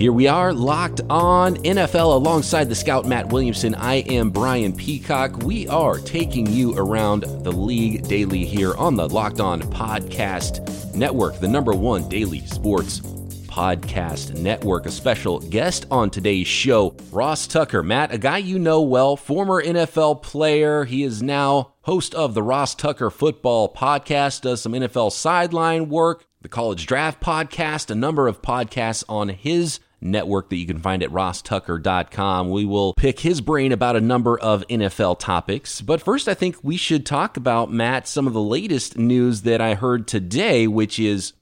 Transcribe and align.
Here 0.00 0.14
we 0.14 0.28
are, 0.28 0.54
locked 0.54 1.02
on 1.10 1.56
NFL 1.56 2.14
alongside 2.14 2.70
the 2.70 2.74
scout 2.74 3.04
Matt 3.04 3.28
Williamson. 3.28 3.74
I 3.74 3.96
am 3.96 4.30
Brian 4.30 4.74
Peacock. 4.74 5.42
We 5.42 5.68
are 5.68 5.98
taking 5.98 6.46
you 6.46 6.74
around 6.74 7.24
the 7.44 7.52
league 7.52 8.08
daily 8.08 8.46
here 8.46 8.74
on 8.76 8.96
the 8.96 9.06
Locked 9.06 9.40
On 9.40 9.60
Podcast 9.60 10.94
Network, 10.94 11.38
the 11.38 11.48
number 11.48 11.74
one 11.74 12.08
daily 12.08 12.40
sports 12.46 13.00
podcast 13.00 14.38
network. 14.38 14.86
A 14.86 14.90
special 14.90 15.38
guest 15.38 15.84
on 15.90 16.08
today's 16.08 16.46
show, 16.46 16.96
Ross 17.12 17.46
Tucker. 17.46 17.82
Matt, 17.82 18.10
a 18.10 18.16
guy 18.16 18.38
you 18.38 18.58
know 18.58 18.80
well, 18.80 19.18
former 19.18 19.62
NFL 19.62 20.22
player. 20.22 20.86
He 20.86 21.02
is 21.02 21.22
now 21.22 21.74
host 21.82 22.14
of 22.14 22.32
the 22.32 22.42
Ross 22.42 22.74
Tucker 22.74 23.10
Football 23.10 23.70
Podcast, 23.74 24.40
does 24.40 24.62
some 24.62 24.72
NFL 24.72 25.12
sideline 25.12 25.90
work, 25.90 26.24
the 26.40 26.48
College 26.48 26.86
Draft 26.86 27.20
Podcast, 27.20 27.90
a 27.90 27.94
number 27.94 28.28
of 28.28 28.40
podcasts 28.40 29.04
on 29.06 29.28
his 29.28 29.78
network 30.00 30.48
that 30.50 30.56
you 30.56 30.66
can 30.66 30.80
find 30.80 31.02
at 31.02 31.10
rosstucker.com. 31.10 32.50
We 32.50 32.64
will 32.64 32.94
pick 32.94 33.20
his 33.20 33.40
brain 33.40 33.72
about 33.72 33.96
a 33.96 34.00
number 34.00 34.38
of 34.38 34.66
NFL 34.68 35.18
topics. 35.18 35.80
But 35.80 36.00
first, 36.00 36.28
I 36.28 36.34
think 36.34 36.56
we 36.62 36.76
should 36.76 37.04
talk 37.04 37.36
about, 37.36 37.70
Matt, 37.70 38.08
some 38.08 38.26
of 38.26 38.32
the 38.32 38.40
latest 38.40 38.96
news 38.96 39.42
that 39.42 39.60
I 39.60 39.74
heard 39.74 40.08
today, 40.08 40.66
which 40.66 40.98
is, 40.98 41.32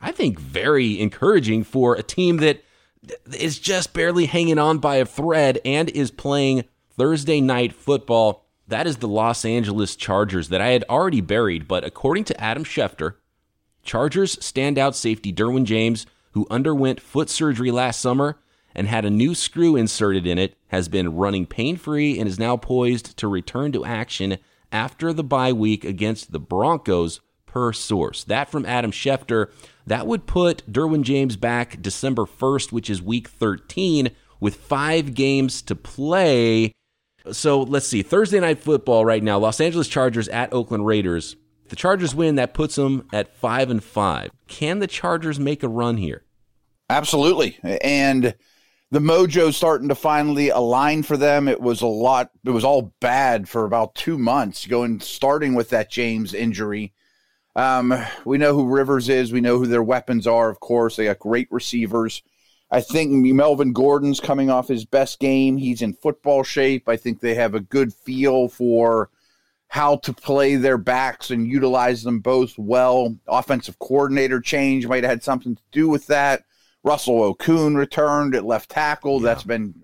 I 0.00 0.12
think, 0.12 0.38
very 0.38 1.00
encouraging 1.00 1.64
for 1.64 1.94
a 1.94 2.02
team 2.02 2.38
that 2.38 2.62
is 3.38 3.58
just 3.58 3.92
barely 3.92 4.26
hanging 4.26 4.58
on 4.58 4.78
by 4.78 4.96
a 4.96 5.06
thread 5.06 5.60
and 5.64 5.88
is 5.90 6.10
playing 6.10 6.64
Thursday 6.96 7.40
night 7.40 7.72
football. 7.72 8.44
That 8.68 8.86
is 8.86 8.96
the 8.96 9.08
Los 9.08 9.44
Angeles 9.44 9.94
Chargers 9.94 10.48
that 10.48 10.60
I 10.60 10.68
had 10.68 10.84
already 10.88 11.20
buried. 11.20 11.68
But 11.68 11.84
according 11.84 12.24
to 12.24 12.40
Adam 12.40 12.64
Schefter, 12.64 13.14
Chargers 13.84 14.36
standout 14.36 14.94
safety 14.94 15.32
Derwin 15.32 15.64
James 15.64 16.06
who 16.36 16.46
underwent 16.50 17.00
foot 17.00 17.30
surgery 17.30 17.70
last 17.70 17.98
summer 17.98 18.38
and 18.74 18.86
had 18.86 19.06
a 19.06 19.10
new 19.10 19.34
screw 19.34 19.74
inserted 19.74 20.26
in 20.26 20.38
it, 20.38 20.54
has 20.68 20.86
been 20.86 21.16
running 21.16 21.46
pain 21.46 21.76
free 21.76 22.18
and 22.18 22.28
is 22.28 22.38
now 22.38 22.58
poised 22.58 23.16
to 23.16 23.26
return 23.26 23.72
to 23.72 23.86
action 23.86 24.36
after 24.70 25.14
the 25.14 25.24
bye 25.24 25.52
week 25.52 25.82
against 25.82 26.32
the 26.32 26.38
Broncos, 26.38 27.20
per 27.46 27.72
source. 27.72 28.22
That 28.24 28.50
from 28.50 28.66
Adam 28.66 28.90
Schefter. 28.90 29.50
That 29.86 30.06
would 30.06 30.26
put 30.26 30.70
Derwin 30.70 31.04
James 31.04 31.36
back 31.36 31.80
December 31.80 32.24
1st, 32.26 32.70
which 32.70 32.90
is 32.90 33.00
week 33.00 33.28
13, 33.28 34.10
with 34.40 34.56
five 34.56 35.14
games 35.14 35.62
to 35.62 35.74
play. 35.74 36.72
So 37.32 37.62
let's 37.62 37.88
see. 37.88 38.02
Thursday 38.02 38.40
night 38.40 38.58
football 38.58 39.06
right 39.06 39.22
now. 39.22 39.38
Los 39.38 39.58
Angeles 39.58 39.88
Chargers 39.88 40.28
at 40.28 40.52
Oakland 40.52 40.84
Raiders. 40.84 41.34
If 41.64 41.70
the 41.70 41.76
Chargers 41.76 42.14
win, 42.14 42.34
that 42.34 42.52
puts 42.52 42.74
them 42.74 43.08
at 43.10 43.34
five 43.34 43.70
and 43.70 43.82
five. 43.82 44.30
Can 44.48 44.80
the 44.80 44.86
Chargers 44.86 45.40
make 45.40 45.62
a 45.62 45.68
run 45.68 45.96
here? 45.96 46.25
Absolutely. 46.88 47.58
And 47.62 48.34
the 48.90 49.00
mojo 49.00 49.52
starting 49.52 49.88
to 49.88 49.94
finally 49.94 50.50
align 50.50 51.02
for 51.02 51.16
them. 51.16 51.48
It 51.48 51.60
was 51.60 51.82
a 51.82 51.86
lot, 51.86 52.30
it 52.44 52.50
was 52.50 52.64
all 52.64 52.94
bad 53.00 53.48
for 53.48 53.64
about 53.64 53.94
two 53.94 54.18
months, 54.18 54.66
going 54.66 55.00
starting 55.00 55.54
with 55.54 55.70
that 55.70 55.90
James 55.90 56.34
injury. 56.34 56.92
Um, 57.56 57.94
we 58.24 58.38
know 58.38 58.54
who 58.54 58.68
Rivers 58.68 59.08
is, 59.08 59.32
we 59.32 59.40
know 59.40 59.58
who 59.58 59.66
their 59.66 59.82
weapons 59.82 60.26
are, 60.26 60.50
of 60.50 60.60
course. 60.60 60.96
They 60.96 61.06
got 61.06 61.18
great 61.18 61.48
receivers. 61.50 62.22
I 62.70 62.80
think 62.80 63.10
Melvin 63.12 63.72
Gordon's 63.72 64.20
coming 64.20 64.50
off 64.50 64.68
his 64.68 64.84
best 64.84 65.20
game. 65.20 65.56
He's 65.56 65.82
in 65.82 65.94
football 65.94 66.42
shape. 66.42 66.88
I 66.88 66.96
think 66.96 67.20
they 67.20 67.34
have 67.34 67.54
a 67.54 67.60
good 67.60 67.94
feel 67.94 68.48
for 68.48 69.08
how 69.68 69.96
to 69.96 70.12
play 70.12 70.56
their 70.56 70.78
backs 70.78 71.30
and 71.30 71.46
utilize 71.46 72.02
them 72.02 72.20
both 72.20 72.58
well. 72.58 73.16
Offensive 73.26 73.78
coordinator 73.78 74.40
change 74.40 74.86
might 74.86 75.04
have 75.04 75.10
had 75.10 75.22
something 75.22 75.56
to 75.56 75.62
do 75.72 75.88
with 75.88 76.06
that. 76.08 76.44
Russell 76.86 77.34
Okung 77.34 77.76
returned 77.76 78.36
at 78.36 78.44
left 78.44 78.70
tackle. 78.70 79.20
Yeah. 79.20 79.26
That's 79.26 79.42
been 79.42 79.74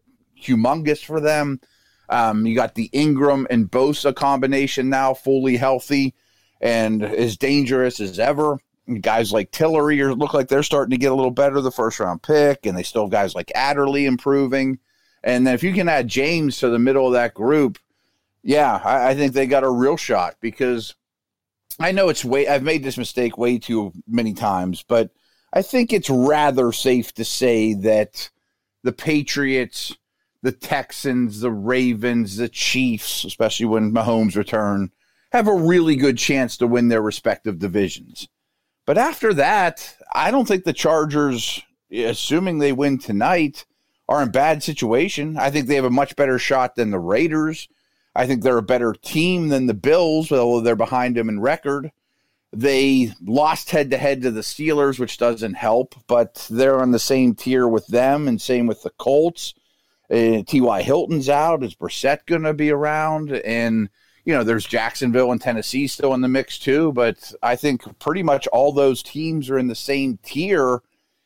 humongous 0.41 1.05
for 1.05 1.21
them. 1.21 1.61
Um, 2.09 2.47
you 2.47 2.55
got 2.55 2.77
the 2.77 2.91
Ingram 2.93 3.49
and 3.51 3.69
Bosa 3.69 4.15
combination 4.15 4.89
now 4.89 5.13
fully 5.13 5.57
healthy 5.57 6.15
and 6.61 7.03
as 7.03 7.37
dangerous 7.37 7.99
as 7.99 8.21
ever. 8.21 8.59
Guys 9.01 9.33
like 9.33 9.51
Tillery 9.51 10.03
look 10.15 10.33
like 10.33 10.47
they're 10.47 10.63
starting 10.63 10.93
to 10.93 10.97
get 10.97 11.11
a 11.11 11.15
little 11.15 11.33
better, 11.33 11.61
the 11.61 11.73
first 11.73 11.99
round 11.99 12.23
pick, 12.23 12.67
and 12.67 12.79
they 12.79 12.83
still 12.85 13.05
have 13.05 13.11
guys 13.11 13.35
like 13.35 13.51
Adderley 13.55 14.07
improving. 14.07 14.79
And 15.25 15.45
then 15.45 15.55
if 15.55 15.65
you 15.65 15.73
can 15.73 15.89
add 15.89 16.07
James 16.07 16.59
to 16.59 16.69
the 16.69 16.79
middle 16.79 17.07
of 17.09 17.15
that 17.15 17.35
group, 17.35 17.79
yeah, 18.45 18.81
I, 18.85 19.11
I 19.11 19.15
think 19.15 19.33
they 19.33 19.47
got 19.47 19.65
a 19.65 19.71
real 19.71 19.97
shot 19.97 20.37
because 20.41 20.95
I 21.81 21.91
know 21.91 22.11
it's 22.11 22.25
way, 22.25 22.47
I've 22.47 22.63
made 22.63 22.85
this 22.85 22.99
mistake 22.99 23.39
way 23.39 23.59
too 23.59 23.93
many 24.07 24.35
times, 24.35 24.85
but– 24.87 25.11
I 25.53 25.63
think 25.63 25.93
it's 25.93 26.11
rather 26.11 26.73
safe 26.73 27.13
to 27.15 27.25
say 27.25 27.75
that 27.75 28.31
the 28.83 28.93
Patriots, 28.93 29.97
the 30.43 30.53
Texans, 30.53 31.41
the 31.41 31.51
Ravens, 31.51 32.37
the 32.37 32.49
Chiefs, 32.49 33.25
especially 33.25 33.67
when 33.67 33.93
Mahomes 33.93 34.35
return, 34.35 34.91
have 35.31 35.49
a 35.49 35.55
really 35.55 35.97
good 35.97 36.19
chance 36.19 36.57
to 36.57 36.67
win 36.67 36.89
their 36.89 37.03
respective 37.03 37.59
divisions. 37.59 38.29
But 38.87 38.99
after 38.99 39.33
that, 39.35 39.97
I 40.15 40.31
don't 40.31 40.49
think 40.49 40.65
the 40.65 40.73
Chargers, 40.73 41.63
assuming 41.91 42.59
they 42.59 42.73
win 42.73 42.99
tonight, 42.99 43.65
are 44.09 44.23
in 44.23 44.31
bad 44.31 44.63
situation. 44.63 45.37
I 45.39 45.51
think 45.51 45.67
they 45.67 45.77
have 45.77 45.85
a 45.85 45.91
much 45.91 46.17
better 46.17 46.39
shot 46.39 46.75
than 46.75 46.91
the 46.91 46.99
Raiders. 46.99 47.69
I 48.15 48.27
think 48.27 48.43
they're 48.43 48.59
a 48.59 48.63
better 48.63 48.93
team 48.93 49.49
than 49.49 49.67
the 49.67 49.75
Bills, 49.75 50.33
although 50.33 50.61
they're 50.61 50.77
behind 50.77 51.17
them 51.17 51.29
in 51.29 51.41
record. 51.41 51.93
They 52.55 53.13
lost 53.23 53.71
head 53.71 53.91
to 53.91 53.97
head 53.97 54.23
to 54.23 54.31
the 54.31 54.43
Steelers, 54.43 54.99
which 54.99 55.17
doesn't 55.17 55.55
help, 55.55 55.95
but 56.07 56.47
they're 56.51 56.81
on 56.81 56.91
the 56.91 56.99
same 56.99 57.35
tier 57.35 57.67
with 57.67 57.87
them, 57.87 58.29
and 58.29 58.41
same 58.41 58.67
with 58.67 58.83
the 58.83 58.91
Colts. 58.91 59.55
Uh, 60.11 60.43
T.Y. 60.47 60.83
Hilton's 60.83 61.31
out. 61.31 61.65
Is 61.65 61.75
Brissett 61.75 62.27
going 62.27 62.43
to 62.43 62.53
be 62.53 62.71
around? 62.71 63.33
And, 63.33 63.89
you 64.27 64.35
know, 64.35 64.45
there's 64.45 64.67
Jacksonville 64.67 65.33
and 65.33 65.41
Tennessee 65.41 65.87
still 65.87 66.13
in 66.13 66.21
the 66.21 66.29
mix, 66.29 66.59
too. 66.59 66.93
But 66.93 67.33
I 67.43 67.57
think 67.57 67.99
pretty 67.99 68.23
much 68.23 68.47
all 68.49 68.73
those 68.73 69.03
teams 69.03 69.49
are 69.49 69.59
in 69.59 69.69
the 69.69 69.75
same 69.75 70.19
tier. 70.23 70.83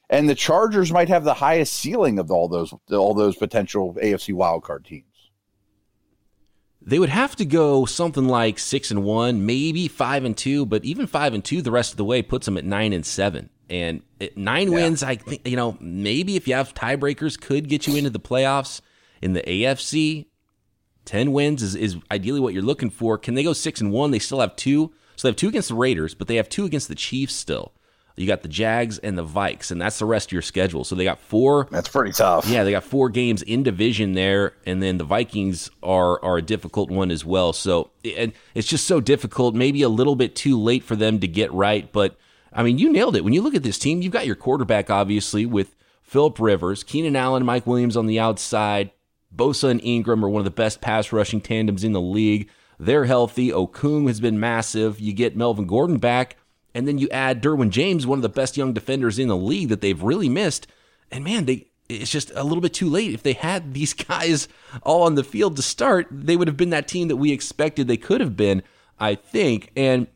And 0.09 0.29
the 0.29 0.37
Chargers 0.37 0.93
might 0.93 1.09
have 1.09 1.25
the 1.25 1.35
highest 1.35 1.73
ceiling 1.73 2.21
of 2.21 2.31
all 2.31 2.47
those 2.47 2.73
all 2.93 3.15
those 3.15 3.35
potential 3.35 3.95
AFC 3.95 4.33
wildcard 4.33 4.85
teams 4.85 5.06
they 6.87 7.01
would 7.01 7.09
have 7.09 7.35
to 7.37 7.45
go 7.45 7.85
something 7.85 8.29
like 8.29 8.61
six 8.61 8.93
and 8.93 9.03
one, 9.03 9.45
maybe 9.45 9.89
five 9.89 10.25
and 10.25 10.37
two, 10.37 10.65
but 10.65 10.85
even 10.85 11.09
five 11.09 11.35
and 11.35 11.45
two 11.45 11.61
the 11.61 11.73
rest 11.73 11.93
of 11.93 11.97
the 11.97 12.05
way 12.05 12.23
puts 12.23 12.47
them 12.47 12.57
at 12.57 12.65
nine 12.65 12.93
and 12.93 13.05
seven. 13.05 13.51
And 13.69 14.03
nine 14.37 14.71
yeah. 14.71 14.75
wins, 14.75 15.03
I 15.03 15.17
think 15.17 15.47
you 15.47 15.57
know 15.57 15.77
maybe 15.81 16.37
if 16.37 16.47
you 16.47 16.55
have 16.55 16.75
tiebreakers, 16.75 17.41
could 17.41 17.69
get 17.69 17.89
you 17.89 17.97
into 17.97 18.11
the 18.11 18.21
playoffs 18.21 18.81
in 19.21 19.33
the 19.33 19.43
AFC. 19.43 20.27
Ten 21.05 21.33
wins 21.33 21.63
is, 21.63 21.75
is 21.75 21.97
ideally 22.11 22.41
what 22.41 22.55
you're 22.55 22.63
looking 22.63 22.91
for. 22.91 23.19
Can 23.19 23.35
they 23.35 23.43
go 23.43 23.53
six 23.53 23.81
and 23.81 23.91
one? 23.91 24.13
They 24.13 24.19
still 24.21 24.41
have 24.41 24.55
two, 24.55 24.93
so 25.17 25.27
they 25.27 25.31
have 25.31 25.37
two 25.37 25.49
against 25.49 25.69
the 25.69 25.75
Raiders, 25.75 26.15
but 26.15 26.29
they 26.29 26.37
have 26.37 26.49
two 26.49 26.65
against 26.65 26.89
the 26.89 26.95
Chiefs 26.95 27.35
still. 27.35 27.73
You 28.17 28.27
got 28.27 28.43
the 28.43 28.49
Jags 28.49 28.99
and 28.99 29.19
the 29.19 29.25
Vikes, 29.25 29.71
and 29.71 29.81
that's 29.81 29.99
the 29.99 30.07
rest 30.07 30.29
of 30.29 30.33
your 30.33 30.41
schedule. 30.41 30.85
So 30.85 30.95
they 30.95 31.05
got 31.05 31.19
four. 31.19 31.69
That's 31.71 31.89
pretty 31.89 32.13
tough. 32.13 32.49
Yeah, 32.49 32.65
they 32.65 32.71
got 32.71 32.85
four 32.85 33.11
games 33.11 33.43
in 33.43 33.63
division 33.63 34.15
there, 34.15 34.55
and 34.65 34.83
then 34.83 34.97
the 34.97 35.05
Vikings 35.05 35.71
are 35.83 36.23
are 36.25 36.39
a 36.39 36.43
difficult 36.43 36.91
one 36.91 37.11
as 37.11 37.27
well. 37.27 37.53
So 37.53 37.91
and 38.17 38.33
it's 38.55 38.69
just 38.69 38.87
so 38.87 39.01
difficult. 39.01 39.55
Maybe 39.55 39.83
a 39.83 39.91
little 39.91 40.17
bit 40.17 40.35
too 40.35 40.59
late 40.59 40.83
for 40.83 40.97
them 40.97 41.21
to 41.21 41.29
get 41.29 41.53
right, 41.53 41.93
but 41.93 42.17
I 42.55 42.63
mean, 42.63 42.79
you 42.79 42.91
nailed 42.91 43.17
it. 43.17 43.25
When 43.25 43.35
you 43.35 43.43
look 43.43 43.55
at 43.55 43.63
this 43.63 43.79
team, 43.79 44.01
you've 44.01 44.13
got 44.13 44.27
your 44.27 44.35
quarterback 44.35 44.89
obviously 44.89 45.45
with 45.45 45.77
Philip 46.03 46.41
Rivers, 46.41 46.83
Keenan 46.83 47.17
Allen, 47.17 47.45
Mike 47.45 47.67
Williams 47.67 47.99
on 47.99 48.07
the 48.07 48.19
outside. 48.19 48.93
Bosa 49.35 49.71
and 49.71 49.83
Ingram 49.85 50.25
are 50.25 50.29
one 50.31 50.41
of 50.41 50.47
the 50.47 50.51
best 50.51 50.81
pass 50.81 51.13
rushing 51.13 51.43
tandems 51.43 51.85
in 51.85 51.93
the 51.93 52.01
league. 52.01 52.49
They're 52.79 53.05
healthy. 53.05 53.51
Okung 53.51 54.07
has 54.07 54.21
been 54.21 54.41
massive. 54.41 55.01
You 55.01 55.13
get 55.13 55.37
Melvin 55.37 55.67
Gordon 55.67 55.99
back 55.99 56.37
and 56.77 56.87
then 56.87 56.99
you 56.99 57.09
add 57.09 57.43
Derwin 57.43 57.71
James, 57.71 58.07
one 58.07 58.19
of 58.19 58.23
the 58.23 58.29
best 58.29 58.59
young 58.59 58.75
defenders 58.75 59.19
in 59.19 59.29
the 59.29 59.37
league 59.37 59.71
that 59.71 59.81
they've 59.81 60.03
really 60.03 60.29
missed. 60.29 60.67
And 61.11 61.25
man, 61.25 61.47
they 61.47 61.69
it's 61.89 62.11
just 62.11 62.31
a 62.35 62.45
little 62.45 62.61
bit 62.61 62.75
too 62.75 62.91
late. 62.91 63.15
If 63.15 63.23
they 63.23 63.33
had 63.33 63.73
these 63.75 63.95
guys 63.95 64.47
all 64.83 65.05
on 65.05 65.15
the 65.15 65.25
field 65.25 65.57
to 65.57 65.63
start, 65.63 66.07
they 66.11 66.37
would 66.37 66.49
have 66.49 66.57
been 66.59 66.71
that 66.71 66.87
team 66.87 67.09
that 67.09 67.17
we 67.17 67.33
expected 67.33 67.89
they 67.89 67.97
could 67.97 68.21
have 68.21 68.37
been, 68.37 68.63
I 69.01 69.15
think. 69.15 69.71
And 69.75 70.07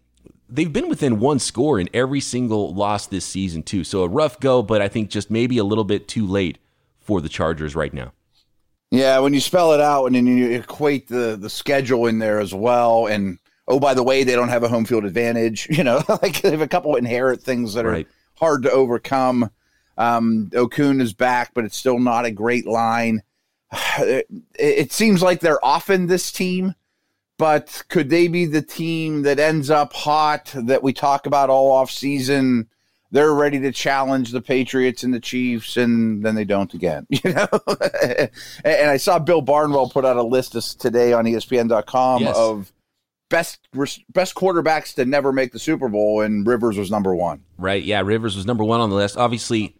they've 0.51 0.71
been 0.71 0.91
within 0.91 1.19
one 1.19 1.39
score 1.39 1.81
in 1.81 1.89
every 1.95 2.21
single 2.21 2.75
loss 2.75 3.07
this 3.07 3.25
season, 3.25 3.62
too. 3.62 3.83
So 3.83 4.03
a 4.03 4.09
rough 4.09 4.39
go, 4.39 4.62
but 4.62 4.83
I 4.83 4.89
think 4.89 5.09
just 5.09 5.31
maybe 5.31 5.57
a 5.57 5.65
little 5.65 5.85
bit 5.85 6.09
too 6.09 6.27
late 6.27 6.59
for 6.99 7.23
the 7.23 7.31
Chargers 7.31 7.75
right 7.75 7.95
now. 7.95 8.12
Yeah, 8.91 9.21
when 9.21 9.33
you 9.33 9.41
spell 9.41 9.73
it 9.73 9.81
out 9.81 10.07
and 10.07 10.15
then 10.15 10.27
you 10.27 10.51
equate 10.51 11.09
the 11.09 11.39
the 11.41 11.49
schedule 11.49 12.07
in 12.07 12.19
there 12.19 12.41
as 12.41 12.53
well, 12.53 13.07
and 13.07 13.39
oh, 13.70 13.81
by 13.81 13.94
the 13.94 14.02
way, 14.02 14.25
they 14.25 14.34
don't 14.34 14.49
have 14.49 14.62
a 14.62 14.69
home 14.69 14.84
field 14.84 15.05
advantage. 15.05 15.69
You 15.81 15.84
know, 15.84 16.02
like 16.08 16.43
they 16.43 16.50
have 16.50 16.61
a 16.61 16.69
couple 16.69 16.96
inherent 16.96 17.43
things 17.43 17.72
that 17.75 17.87
right. 17.87 18.06
are 18.06 18.11
hard 18.34 18.64
to 18.64 18.70
overcome. 18.70 19.50
Um, 19.96 20.50
Okung 20.52 21.00
is 21.00 21.14
back, 21.14 21.52
but 21.55 21.64
it's 21.64 21.76
still 21.76 21.99
not 21.99 22.26
a 22.26 22.31
great 22.31 22.67
line. 22.67 23.22
It, 23.99 24.26
it 24.58 24.93
seems 24.93 25.22
like 25.22 25.40
they're 25.40 25.64
often 25.64 26.06
this 26.06 26.32
team, 26.32 26.75
but 27.38 27.82
could 27.88 28.11
they 28.11 28.28
be 28.28 28.44
the 28.44 28.62
team 28.62 29.22
that 29.22 29.38
ends 29.38 29.70
up 29.70 29.93
hot 29.93 30.52
that 30.55 30.82
we 30.82 30.93
talk 30.93 31.26
about 31.26 31.50
all 31.50 31.73
off 31.73 31.90
season? 31.90 32.69
they're 33.12 33.34
ready 33.34 33.58
to 33.58 33.73
challenge 33.73 34.31
the 34.31 34.40
Patriots 34.40 35.02
and 35.02 35.12
the 35.12 35.20
Chiefs, 35.20 35.76
and 35.76 36.25
then 36.25 36.34
they 36.34 36.44
don't 36.44 36.73
again. 36.75 37.06
You 37.23 37.34
know, 37.34 37.49
and 38.64 38.90
I 38.90 38.96
saw 38.96 39.19
Bill 39.19 39.43
Barnwell 39.43 39.90
put 39.90 40.05
out 40.05 40.16
a 40.16 40.23
list 40.23 40.81
today 40.81 41.12
on 41.12 41.25
ESPN.com 41.25 42.23
yes. 42.23 42.37
of 42.37 42.73
best 43.31 43.67
best 44.11 44.35
quarterbacks 44.35 44.94
to 44.94 45.06
never 45.06 45.32
make 45.32 45.53
the 45.53 45.59
Super 45.59 45.88
Bowl, 45.88 46.21
and 46.21 46.47
Rivers 46.47 46.77
was 46.77 46.91
number 46.91 47.15
one. 47.15 47.43
Right? 47.56 47.82
Yeah, 47.82 48.03
Rivers 48.03 48.37
was 48.37 48.44
number 48.44 48.65
one 48.65 48.81
on 48.81 48.91
the 48.91 48.97
list. 48.97 49.17
Obviously, 49.17 49.75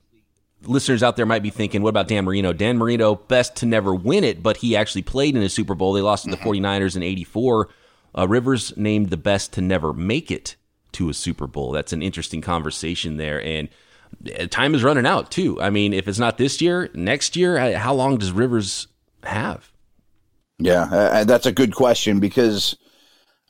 listeners 0.63 1.03
out 1.03 1.17
there 1.17 1.27
might 1.27 1.43
be 1.43 1.51
thinking, 1.51 1.83
what 1.83 1.91
about 1.91 2.09
Dan 2.09 2.25
Marino? 2.25 2.53
Dan 2.53 2.79
Marino, 2.79 3.17
best 3.17 3.57
to 3.57 3.67
never 3.67 3.95
win 3.95 4.25
it, 4.25 4.43
but 4.43 4.59
he 4.59 4.77
actually 4.77 5.03
played 5.03 5.37
in 5.37 5.43
a 5.43 5.49
Super 5.49 5.75
Bowl. 5.75 5.93
They 5.93 6.01
lost 6.01 6.25
to 6.25 6.31
the 6.31 6.37
49ers 6.39 6.63
mm-hmm. 6.63 6.99
in 6.99 7.03
84. 7.03 7.69
Uh, 8.17 8.29
Rivers 8.29 8.77
named 8.77 9.11
the 9.11 9.17
best 9.17 9.53
to 9.55 9.61
never 9.61 9.93
make 9.93 10.31
it 10.31 10.57
to 10.93 11.09
a 11.09 11.15
Super 11.15 11.47
Bowl. 11.47 11.73
That's 11.73 11.93
an 11.93 12.03
interesting 12.03 12.41
conversation 12.41 13.17
there. 13.17 13.43
And 13.43 13.69
uh, 14.39 14.47
time 14.47 14.75
is 14.75 14.83
running 14.83 15.07
out, 15.07 15.31
too. 15.31 15.61
I 15.61 15.71
mean, 15.71 15.93
if 15.93 16.09
it's 16.09 16.19
not 16.19 16.39
this 16.39 16.61
year, 16.61 16.91
next 16.95 17.37
year, 17.37 17.77
how 17.77 17.95
long 17.95 18.19
does 18.19 18.33
Rivers 18.33 18.89
have? 19.23 19.71
Yeah, 20.59 20.83
uh, 20.83 21.25
that's 21.25 21.47
a 21.47 21.53
good 21.53 21.75
question 21.75 22.21
because 22.21 22.77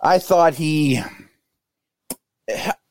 I 0.02 0.18
thought 0.18 0.54
he. 0.54 1.00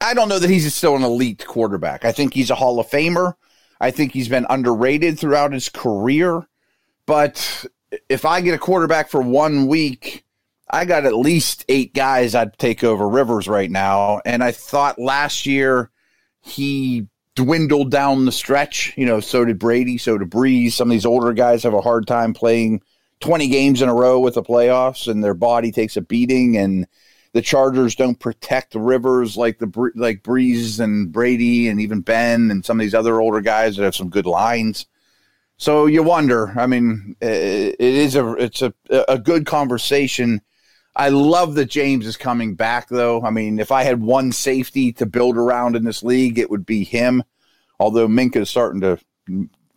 I 0.02 0.14
don't 0.14 0.30
know 0.30 0.40
that 0.40 0.50
he's 0.50 0.74
still 0.74 0.96
an 0.96 1.04
elite 1.04 1.46
quarterback. 1.46 2.06
I 2.06 2.12
think 2.12 2.34
he's 2.34 2.50
a 2.50 2.56
Hall 2.56 2.80
of 2.80 2.88
Famer. 2.88 3.34
I 3.82 3.92
think 3.92 4.14
he's 4.14 4.30
been 4.30 4.46
underrated 4.50 5.20
throughout 5.20 5.54
his 5.54 5.70
career. 5.70 6.48
But 7.06 7.66
if 8.08 8.26
I 8.26 8.42
get 8.42 8.54
a 8.54 8.60
quarterback 8.60 9.10
for 9.10 9.22
one 9.22 9.68
week, 9.68 10.24
I 10.70 10.86
got 10.86 11.06
at 11.06 11.16
least 11.16 11.66
eight 11.68 11.94
guys 11.94 12.36
I'd 12.36 12.58
take 12.58 12.84
over 12.84 13.08
Rivers 13.08 13.48
right 13.48 13.72
now. 13.72 14.22
And 14.26 14.44
I 14.44 14.52
thought 14.52 15.00
last 15.00 15.46
year 15.46 15.90
he 16.42 17.08
dwindled 17.36 17.92
down 17.92 18.26
the 18.26 18.32
stretch. 18.32 18.94
You 18.96 19.06
know, 19.06 19.20
so 19.20 19.44
did 19.44 19.60
Brady, 19.60 19.98
so 19.98 20.18
did 20.18 20.30
Brees. 20.30 20.74
Some 20.74 20.90
of 20.90 20.92
these 20.92 21.06
older 21.06 21.34
guys 21.34 21.64
have 21.64 21.74
a 21.74 21.82
hard 21.82 22.06
time 22.06 22.34
playing 22.34 22.82
20 23.20 23.48
games 23.48 23.82
in 23.82 23.90
a 23.90 23.94
row 23.94 24.20
with 24.20 24.36
the 24.36 24.44
playoffs, 24.44 25.08
and 25.08 25.24
their 25.24 25.34
body 25.34 25.72
takes 25.72 25.98
a 25.98 26.02
beating. 26.02 26.58
And 26.58 26.88
the 27.34 27.42
Chargers 27.42 27.96
don't 27.96 28.20
protect 28.20 28.76
Rivers 28.76 29.38
like 29.38 29.60
the 29.60 29.92
like 29.96 30.24
Brees 30.24 30.80
and 30.80 31.12
Brady 31.12 31.68
and 31.68 31.80
even 31.80 32.02
Ben 32.02 32.50
and 32.50 32.66
some 32.66 32.80
of 32.80 32.84
these 32.84 32.96
other 32.96 33.20
older 33.20 33.42
guys 33.42 33.76
that 33.76 33.84
have 33.84 33.96
some 33.96 34.10
good 34.10 34.26
lines. 34.26 34.86
So 35.58 35.86
you 35.86 36.04
wonder. 36.04 36.58
I 36.58 36.68
mean, 36.68 37.16
it 37.22 37.80
is 37.80 38.16
a 38.16 38.34
it's 38.34 38.62
a 38.62 38.74
a 39.08 39.20
good 39.20 39.46
conversation. 39.46 40.42
I 40.96 41.10
love 41.10 41.56
that 41.56 41.70
James 41.70 42.08
is 42.08 42.18
coming 42.18 42.56
back, 42.56 42.90
though. 42.90 43.22
I 43.22 43.30
mean, 43.30 43.60
if 43.60 43.72
I 43.72 43.84
had 43.84 44.02
one 44.02 44.32
safety 44.32 44.92
to 44.94 45.06
build 45.06 45.38
around 45.38 45.76
in 45.76 45.84
this 45.84 46.04
league, 46.04 46.40
it 46.40 46.50
would 46.50 46.66
be 46.66 46.84
him. 46.84 47.24
Although 47.80 48.08
Minkah 48.08 48.38
is 48.38 48.50
starting 48.50 48.82
to 48.82 49.00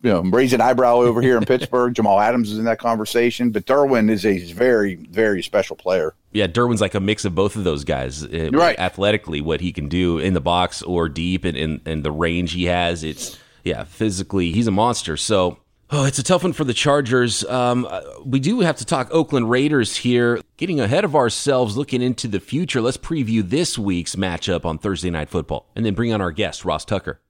you 0.03 0.11
know, 0.11 0.21
raise 0.21 0.51
an 0.51 0.59
eyebrow 0.59 0.97
over 0.97 1.21
here 1.21 1.37
in 1.37 1.45
Pittsburgh. 1.45 1.93
Jamal 1.95 2.19
Adams 2.19 2.51
is 2.51 2.59
in 2.59 2.65
that 2.65 2.77
conversation, 2.77 3.51
but 3.51 3.65
Derwin 3.65 4.11
is 4.11 4.25
a 4.25 4.37
very, 4.51 4.95
very 4.95 5.41
special 5.41 5.77
player. 5.77 6.13
Yeah, 6.33 6.47
Derwin's 6.47 6.81
like 6.81 6.93
a 6.93 6.99
mix 6.99 7.23
of 7.23 7.33
both 7.33 7.55
of 7.55 7.63
those 7.63 7.85
guys. 7.85 8.21
Uh, 8.23 8.49
right. 8.51 8.77
Athletically, 8.77 9.39
what 9.39 9.61
he 9.61 9.71
can 9.71 9.87
do 9.87 10.19
in 10.19 10.33
the 10.33 10.41
box 10.41 10.81
or 10.81 11.07
deep 11.07 11.45
and, 11.45 11.55
and, 11.55 11.81
and 11.85 12.03
the 12.03 12.11
range 12.11 12.51
he 12.51 12.65
has. 12.65 13.03
It's, 13.03 13.39
yeah, 13.63 13.85
physically, 13.85 14.51
he's 14.51 14.67
a 14.67 14.71
monster. 14.71 15.15
So, 15.15 15.59
oh, 15.89 16.03
it's 16.03 16.19
a 16.19 16.23
tough 16.23 16.43
one 16.43 16.51
for 16.51 16.65
the 16.65 16.73
Chargers. 16.73 17.45
Um, 17.45 17.87
uh, 17.89 18.01
we 18.25 18.41
do 18.41 18.59
have 18.59 18.75
to 18.77 18.85
talk 18.85 19.07
Oakland 19.09 19.49
Raiders 19.49 19.95
here. 19.95 20.41
Getting 20.57 20.81
ahead 20.81 21.05
of 21.05 21.15
ourselves, 21.15 21.77
looking 21.77 22.01
into 22.01 22.27
the 22.27 22.41
future, 22.41 22.81
let's 22.81 22.97
preview 22.97 23.41
this 23.47 23.77
week's 23.77 24.17
matchup 24.17 24.65
on 24.65 24.79
Thursday 24.79 25.11
Night 25.11 25.29
Football 25.29 25.69
and 25.77 25.85
then 25.85 25.93
bring 25.93 26.11
on 26.11 26.19
our 26.19 26.31
guest, 26.31 26.65
Ross 26.65 26.83
Tucker. 26.83 27.21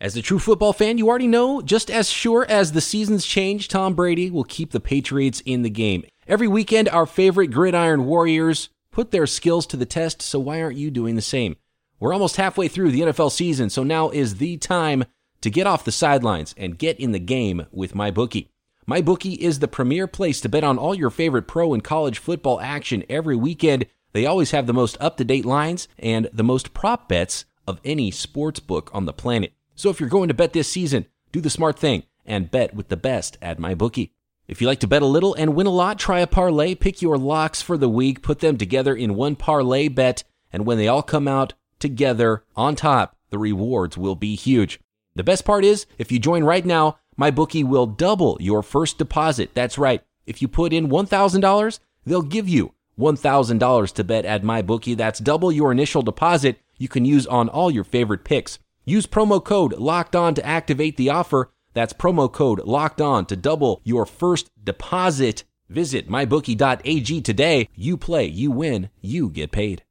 As 0.00 0.16
a 0.16 0.22
true 0.22 0.38
football 0.38 0.72
fan, 0.72 0.96
you 0.96 1.10
already 1.10 1.26
know 1.26 1.60
just 1.60 1.90
as 1.90 2.08
sure 2.08 2.46
as 2.48 2.72
the 2.72 2.80
seasons 2.80 3.26
change, 3.26 3.68
Tom 3.68 3.92
Brady 3.92 4.30
will 4.30 4.44
keep 4.44 4.70
the 4.70 4.80
Patriots 4.80 5.42
in 5.44 5.60
the 5.60 5.68
game. 5.68 6.04
Every 6.26 6.48
weekend, 6.48 6.88
our 6.88 7.04
favorite 7.04 7.48
gridiron 7.48 8.06
warriors 8.06 8.70
put 8.92 9.10
their 9.10 9.26
skills 9.26 9.66
to 9.66 9.76
the 9.76 9.84
test, 9.84 10.22
so 10.22 10.40
why 10.40 10.62
aren't 10.62 10.78
you 10.78 10.90
doing 10.90 11.16
the 11.16 11.22
same? 11.22 11.56
We're 11.98 12.14
almost 12.14 12.36
halfway 12.36 12.66
through 12.66 12.92
the 12.92 13.02
NFL 13.02 13.30
season, 13.30 13.68
so 13.68 13.82
now 13.82 14.08
is 14.08 14.36
the 14.36 14.56
time 14.56 15.04
to 15.42 15.50
get 15.50 15.66
off 15.66 15.84
the 15.84 15.92
sidelines 15.92 16.54
and 16.56 16.78
get 16.78 16.98
in 16.98 17.12
the 17.12 17.18
game 17.18 17.66
with 17.70 17.92
MyBookie. 17.92 18.48
MyBookie 18.88 19.36
is 19.36 19.58
the 19.58 19.68
premier 19.68 20.06
place 20.06 20.40
to 20.40 20.48
bet 20.48 20.64
on 20.64 20.78
all 20.78 20.94
your 20.94 21.10
favorite 21.10 21.46
pro 21.46 21.74
and 21.74 21.84
college 21.84 22.18
football 22.18 22.58
action 22.62 23.04
every 23.10 23.36
weekend. 23.36 23.84
They 24.14 24.24
always 24.24 24.52
have 24.52 24.66
the 24.66 24.72
most 24.72 24.96
up 24.98 25.18
to 25.18 25.26
date 25.26 25.44
lines 25.44 25.88
and 25.98 26.30
the 26.32 26.42
most 26.42 26.72
prop 26.72 27.06
bets 27.06 27.44
of 27.66 27.82
any 27.84 28.10
sports 28.10 28.60
book 28.60 28.90
on 28.94 29.04
the 29.04 29.12
planet. 29.12 29.52
So 29.80 29.88
if 29.88 29.98
you're 29.98 30.10
going 30.10 30.28
to 30.28 30.34
bet 30.34 30.52
this 30.52 30.68
season, 30.68 31.06
do 31.32 31.40
the 31.40 31.48
smart 31.48 31.78
thing 31.78 32.02
and 32.26 32.50
bet 32.50 32.74
with 32.74 32.88
the 32.88 32.98
best 32.98 33.38
at 33.40 33.56
MyBookie. 33.56 34.10
If 34.46 34.60
you 34.60 34.66
like 34.66 34.80
to 34.80 34.86
bet 34.86 35.00
a 35.00 35.06
little 35.06 35.32
and 35.32 35.54
win 35.54 35.66
a 35.66 35.70
lot, 35.70 35.98
try 35.98 36.20
a 36.20 36.26
parlay. 36.26 36.74
Pick 36.74 37.00
your 37.00 37.16
locks 37.16 37.62
for 37.62 37.78
the 37.78 37.88
week, 37.88 38.20
put 38.20 38.40
them 38.40 38.58
together 38.58 38.94
in 38.94 39.14
one 39.14 39.36
parlay 39.36 39.88
bet, 39.88 40.22
and 40.52 40.66
when 40.66 40.76
they 40.76 40.86
all 40.86 41.02
come 41.02 41.26
out 41.26 41.54
together 41.78 42.44
on 42.54 42.76
top, 42.76 43.16
the 43.30 43.38
rewards 43.38 43.96
will 43.96 44.16
be 44.16 44.34
huge. 44.34 44.78
The 45.14 45.24
best 45.24 45.46
part 45.46 45.64
is, 45.64 45.86
if 45.96 46.12
you 46.12 46.18
join 46.18 46.44
right 46.44 46.66
now, 46.66 46.98
MyBookie 47.18 47.64
will 47.64 47.86
double 47.86 48.36
your 48.38 48.62
first 48.62 48.98
deposit. 48.98 49.54
That's 49.54 49.78
right. 49.78 50.02
If 50.26 50.42
you 50.42 50.48
put 50.48 50.74
in 50.74 50.88
$1,000, 50.88 51.78
they'll 52.04 52.20
give 52.20 52.50
you 52.50 52.74
$1,000 52.98 53.94
to 53.94 54.04
bet 54.04 54.26
at 54.26 54.42
MyBookie. 54.42 54.98
That's 54.98 55.20
double 55.20 55.50
your 55.50 55.72
initial 55.72 56.02
deposit 56.02 56.60
you 56.76 56.88
can 56.88 57.06
use 57.06 57.26
on 57.26 57.48
all 57.48 57.70
your 57.70 57.84
favorite 57.84 58.24
picks. 58.24 58.58
Use 58.90 59.06
promo 59.06 59.42
code 59.44 59.74
locked 59.74 60.16
on 60.16 60.34
to 60.34 60.44
activate 60.44 60.96
the 60.96 61.10
offer. 61.10 61.52
That's 61.74 61.92
promo 61.92 62.30
code 62.32 62.58
locked 62.64 63.00
on 63.00 63.24
to 63.26 63.36
double 63.36 63.80
your 63.84 64.04
first 64.04 64.50
deposit. 64.64 65.44
Visit 65.68 66.08
mybookie.ag 66.08 67.20
today. 67.20 67.68
You 67.76 67.96
play, 67.96 68.24
you 68.26 68.50
win, 68.50 68.90
you 69.00 69.30
get 69.30 69.52
paid. 69.52 69.84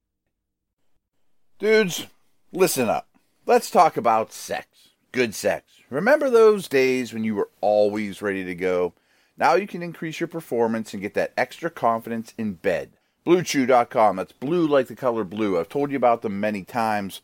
Dudes, 1.60 2.07
listen 2.51 2.90
up. 2.90 3.07
Let's 3.46 3.72
talk 3.72 3.96
about 3.96 4.34
sex. 4.34 4.68
Good 5.13 5.34
sex. 5.34 5.63
Remember 5.90 6.30
those 6.30 6.68
days 6.68 7.13
when 7.13 7.24
you 7.24 7.36
were 7.36 7.50
always 7.62 8.22
ready 8.22 8.44
to 8.44 8.54
go? 8.54 8.92
Now 9.38 9.54
you 9.54 9.66
can 9.66 9.81
increase 9.81 10.19
your 10.19 10.28
performance 10.28 10.92
and 10.92 11.02
get 11.02 11.13
that 11.13 11.31
extra 11.38 11.69
confidence 11.69 12.34
in 12.38 12.56
bed. 12.56 12.92
BlueChew.com. 13.25 14.18
That's 14.18 14.34
blue 14.34 14.68
like 14.68 14.88
the 14.88 14.95
color 14.98 15.24
blue. 15.24 15.57
I've 15.57 15.69
told 15.69 15.90
you 15.90 15.95
about 15.95 16.22
them 16.22 16.42
many 16.42 16.66
times. 16.66 17.21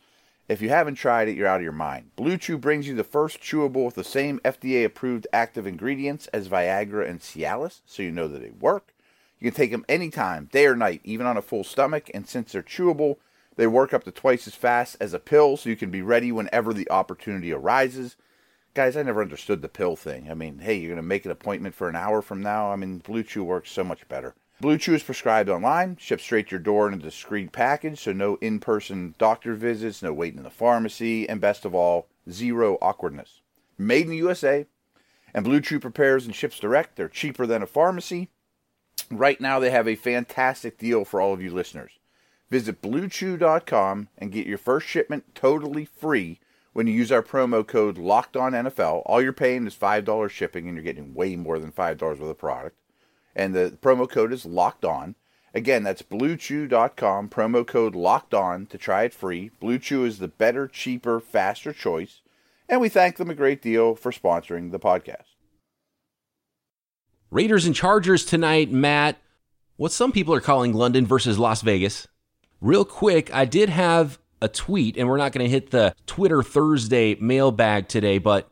If 0.48 0.62
you 0.62 0.68
haven't 0.68 0.94
tried 0.94 1.26
it, 1.26 1.36
you're 1.36 1.48
out 1.48 1.56
of 1.56 1.64
your 1.64 1.72
mind. 1.72 2.14
Blue 2.14 2.36
Chew 2.36 2.56
brings 2.56 2.86
you 2.86 2.94
the 2.94 3.02
first 3.02 3.40
chewable 3.40 3.84
with 3.84 3.96
the 3.96 4.04
same 4.04 4.38
FDA 4.44 4.84
approved 4.84 5.26
active 5.32 5.66
ingredients 5.66 6.28
as 6.28 6.48
Viagra 6.48 7.08
and 7.08 7.18
Cialis, 7.18 7.80
so 7.84 8.04
you 8.04 8.12
know 8.12 8.28
that 8.28 8.40
they 8.40 8.50
work. 8.50 8.94
You 9.40 9.50
can 9.50 9.56
take 9.56 9.72
them 9.72 9.84
anytime, 9.88 10.48
day 10.52 10.66
or 10.66 10.76
night, 10.76 11.00
even 11.02 11.26
on 11.26 11.36
a 11.36 11.42
full 11.42 11.64
stomach, 11.64 12.12
and 12.14 12.28
since 12.28 12.52
they're 12.52 12.62
chewable, 12.62 13.16
they 13.56 13.66
work 13.66 13.92
up 13.92 14.04
to 14.04 14.12
twice 14.12 14.46
as 14.46 14.54
fast 14.54 14.96
as 15.00 15.12
a 15.12 15.18
pill, 15.18 15.56
so 15.56 15.68
you 15.68 15.74
can 15.74 15.90
be 15.90 16.00
ready 16.00 16.30
whenever 16.30 16.72
the 16.72 16.88
opportunity 16.92 17.52
arises. 17.52 18.16
Guys, 18.72 18.96
I 18.96 19.02
never 19.02 19.22
understood 19.22 19.62
the 19.62 19.68
pill 19.68 19.96
thing. 19.96 20.30
I 20.30 20.34
mean, 20.34 20.60
hey, 20.60 20.76
you're 20.76 20.90
going 20.90 20.96
to 20.96 21.02
make 21.02 21.24
an 21.24 21.32
appointment 21.32 21.74
for 21.74 21.88
an 21.88 21.96
hour 21.96 22.22
from 22.22 22.40
now? 22.40 22.70
I 22.70 22.76
mean, 22.76 22.98
Blue 22.98 23.24
Chew 23.24 23.42
works 23.42 23.72
so 23.72 23.82
much 23.82 24.06
better. 24.06 24.36
Blue 24.58 24.78
Chew 24.78 24.94
is 24.94 25.02
prescribed 25.02 25.50
online, 25.50 25.98
shipped 26.00 26.22
straight 26.22 26.48
to 26.48 26.52
your 26.52 26.60
door 26.60 26.88
in 26.88 26.94
a 26.94 26.96
discreet 26.96 27.52
package, 27.52 28.00
so 28.00 28.12
no 28.14 28.36
in 28.36 28.58
person 28.58 29.14
doctor 29.18 29.52
visits, 29.54 30.02
no 30.02 30.14
waiting 30.14 30.38
in 30.38 30.44
the 30.44 30.50
pharmacy, 30.50 31.28
and 31.28 31.42
best 31.42 31.66
of 31.66 31.74
all, 31.74 32.06
zero 32.30 32.78
awkwardness. 32.80 33.42
Made 33.76 34.04
in 34.04 34.12
the 34.12 34.16
USA, 34.16 34.64
and 35.34 35.44
Blue 35.44 35.60
Chew 35.60 35.78
prepares 35.78 36.24
and 36.24 36.34
ships 36.34 36.58
direct. 36.58 36.96
They're 36.96 37.10
cheaper 37.10 37.46
than 37.46 37.62
a 37.62 37.66
pharmacy. 37.66 38.30
Right 39.10 39.38
now, 39.42 39.58
they 39.58 39.68
have 39.68 39.86
a 39.86 39.94
fantastic 39.94 40.78
deal 40.78 41.04
for 41.04 41.20
all 41.20 41.34
of 41.34 41.42
you 41.42 41.50
listeners. 41.50 41.92
Visit 42.50 42.80
bluechew.com 42.80 44.08
and 44.16 44.32
get 44.32 44.46
your 44.46 44.56
first 44.56 44.86
shipment 44.86 45.34
totally 45.34 45.84
free 45.84 46.40
when 46.72 46.86
you 46.86 46.94
use 46.94 47.12
our 47.12 47.22
promo 47.22 47.66
code 47.66 47.98
LOCKEDONNFL. 47.98 49.02
All 49.04 49.20
you're 49.20 49.34
paying 49.34 49.66
is 49.66 49.76
$5 49.76 50.30
shipping, 50.30 50.66
and 50.66 50.78
you're 50.78 50.82
getting 50.82 51.12
way 51.12 51.36
more 51.36 51.58
than 51.58 51.72
$5 51.72 52.00
worth 52.00 52.22
of 52.22 52.38
product 52.38 52.78
and 53.36 53.54
the 53.54 53.78
promo 53.80 54.10
code 54.10 54.32
is 54.32 54.44
locked 54.44 54.84
on. 54.84 55.14
Again, 55.54 55.84
that's 55.84 56.02
bluechew.com, 56.02 57.28
promo 57.28 57.66
code 57.66 57.94
locked 57.94 58.34
on 58.34 58.66
to 58.66 58.76
try 58.76 59.04
it 59.04 59.14
free. 59.14 59.50
Blue 59.60 59.78
Chew 59.78 60.04
is 60.04 60.18
the 60.18 60.28
better, 60.28 60.66
cheaper, 60.66 61.20
faster 61.20 61.72
choice. 61.72 62.22
And 62.68 62.80
we 62.80 62.88
thank 62.88 63.16
them 63.16 63.30
a 63.30 63.34
great 63.34 63.62
deal 63.62 63.94
for 63.94 64.10
sponsoring 64.10 64.72
the 64.72 64.80
podcast. 64.80 65.36
Raiders 67.30 67.64
and 67.64 67.74
Chargers 67.74 68.24
tonight, 68.24 68.72
Matt. 68.72 69.18
What 69.76 69.92
some 69.92 70.10
people 70.10 70.34
are 70.34 70.40
calling 70.40 70.72
London 70.72 71.06
versus 71.06 71.38
Las 71.38 71.62
Vegas. 71.62 72.08
Real 72.60 72.84
quick, 72.84 73.32
I 73.34 73.44
did 73.44 73.68
have 73.68 74.18
a 74.40 74.48
tweet, 74.48 74.96
and 74.96 75.08
we're 75.08 75.18
not 75.18 75.32
going 75.32 75.44
to 75.44 75.50
hit 75.50 75.70
the 75.70 75.94
Twitter 76.06 76.42
Thursday 76.42 77.14
mailbag 77.16 77.88
today, 77.88 78.18
but 78.18 78.48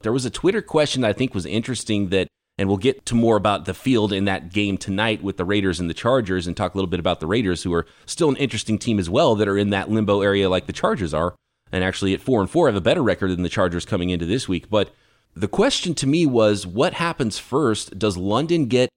there 0.00 0.12
was 0.12 0.24
a 0.24 0.30
Twitter 0.30 0.62
question 0.62 1.02
that 1.02 1.08
I 1.08 1.12
think 1.12 1.34
was 1.34 1.46
interesting 1.46 2.08
that 2.10 2.28
and 2.58 2.68
we'll 2.68 2.76
get 2.76 3.06
to 3.06 3.14
more 3.14 3.36
about 3.36 3.64
the 3.64 3.72
field 3.72 4.12
in 4.12 4.24
that 4.24 4.52
game 4.52 4.76
tonight 4.76 5.22
with 5.22 5.36
the 5.36 5.44
Raiders 5.44 5.78
and 5.78 5.88
the 5.88 5.94
Chargers 5.94 6.46
and 6.46 6.56
talk 6.56 6.74
a 6.74 6.76
little 6.76 6.90
bit 6.90 7.00
about 7.00 7.20
the 7.20 7.26
Raiders, 7.26 7.62
who 7.62 7.72
are 7.72 7.86
still 8.04 8.28
an 8.28 8.36
interesting 8.36 8.78
team 8.78 8.98
as 8.98 9.08
well 9.08 9.36
that 9.36 9.46
are 9.46 9.56
in 9.56 9.70
that 9.70 9.90
limbo 9.90 10.20
area 10.20 10.50
like 10.50 10.66
the 10.66 10.72
Chargers 10.72 11.14
are. 11.14 11.36
and 11.72 11.84
actually 11.84 12.14
at 12.14 12.20
four 12.20 12.40
and 12.40 12.50
four 12.50 12.66
have 12.66 12.76
a 12.76 12.80
better 12.80 13.02
record 13.02 13.30
than 13.30 13.42
the 13.42 13.48
Chargers 13.48 13.84
coming 13.84 14.10
into 14.10 14.26
this 14.26 14.48
week. 14.48 14.70
But 14.70 14.90
the 15.34 15.48
question 15.48 15.94
to 15.96 16.06
me 16.06 16.26
was, 16.26 16.66
what 16.66 16.94
happens 16.94 17.38
first? 17.38 17.98
Does 17.98 18.16
London 18.16 18.66
get 18.66 18.88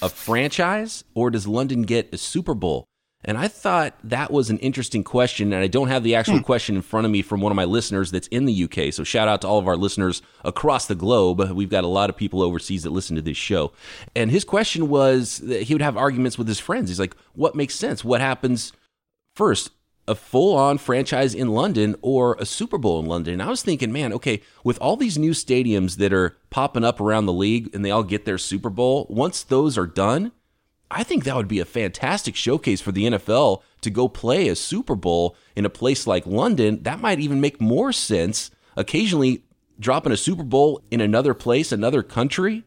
a 0.00 0.08
franchise 0.08 1.04
or 1.14 1.30
does 1.30 1.46
London 1.46 1.82
get 1.82 2.12
a 2.12 2.18
Super 2.18 2.54
Bowl? 2.54 2.86
And 3.24 3.36
I 3.36 3.48
thought 3.48 3.94
that 4.04 4.30
was 4.30 4.48
an 4.48 4.58
interesting 4.58 5.02
question. 5.02 5.52
And 5.52 5.62
I 5.62 5.66
don't 5.66 5.88
have 5.88 6.04
the 6.04 6.14
actual 6.14 6.38
hmm. 6.38 6.44
question 6.44 6.76
in 6.76 6.82
front 6.82 7.04
of 7.04 7.10
me 7.10 7.22
from 7.22 7.40
one 7.40 7.50
of 7.50 7.56
my 7.56 7.64
listeners 7.64 8.10
that's 8.10 8.28
in 8.28 8.44
the 8.44 8.64
UK. 8.64 8.92
So 8.92 9.02
shout 9.02 9.28
out 9.28 9.42
to 9.42 9.48
all 9.48 9.58
of 9.58 9.66
our 9.66 9.76
listeners 9.76 10.22
across 10.44 10.86
the 10.86 10.94
globe. 10.94 11.40
We've 11.50 11.68
got 11.68 11.84
a 11.84 11.88
lot 11.88 12.10
of 12.10 12.16
people 12.16 12.42
overseas 12.42 12.84
that 12.84 12.90
listen 12.90 13.16
to 13.16 13.22
this 13.22 13.36
show. 13.36 13.72
And 14.14 14.30
his 14.30 14.44
question 14.44 14.88
was 14.88 15.38
that 15.38 15.64
he 15.64 15.74
would 15.74 15.82
have 15.82 15.96
arguments 15.96 16.38
with 16.38 16.46
his 16.46 16.60
friends. 16.60 16.90
He's 16.90 17.00
like, 17.00 17.16
what 17.34 17.56
makes 17.56 17.74
sense? 17.74 18.04
What 18.04 18.20
happens 18.20 18.72
first? 19.34 19.70
A 20.06 20.14
full 20.14 20.56
on 20.56 20.78
franchise 20.78 21.34
in 21.34 21.48
London 21.48 21.94
or 22.00 22.36
a 22.38 22.46
Super 22.46 22.78
Bowl 22.78 22.98
in 23.00 23.06
London? 23.06 23.34
And 23.34 23.42
I 23.42 23.50
was 23.50 23.62
thinking, 23.62 23.92
man, 23.92 24.12
okay, 24.14 24.40
with 24.64 24.78
all 24.78 24.96
these 24.96 25.18
new 25.18 25.32
stadiums 25.32 25.96
that 25.96 26.14
are 26.14 26.38
popping 26.48 26.84
up 26.84 26.98
around 26.98 27.26
the 27.26 27.32
league 27.32 27.74
and 27.74 27.84
they 27.84 27.90
all 27.90 28.04
get 28.04 28.24
their 28.24 28.38
Super 28.38 28.70
Bowl, 28.70 29.06
once 29.10 29.42
those 29.42 29.76
are 29.76 29.86
done, 29.86 30.32
I 30.90 31.02
think 31.02 31.24
that 31.24 31.36
would 31.36 31.48
be 31.48 31.60
a 31.60 31.66
fantastic 31.66 32.34
showcase 32.34 32.80
for 32.80 32.92
the 32.92 33.04
NFL 33.04 33.62
to 33.82 33.90
go 33.90 34.08
play 34.08 34.48
a 34.48 34.56
Super 34.56 34.94
Bowl 34.94 35.36
in 35.54 35.64
a 35.64 35.70
place 35.70 36.06
like 36.06 36.26
London. 36.26 36.82
That 36.82 37.00
might 37.00 37.20
even 37.20 37.40
make 37.40 37.60
more 37.60 37.92
sense. 37.92 38.50
Occasionally, 38.76 39.42
dropping 39.78 40.12
a 40.12 40.16
Super 40.16 40.42
Bowl 40.42 40.82
in 40.90 41.00
another 41.00 41.34
place, 41.34 41.72
another 41.72 42.02
country, 42.02 42.64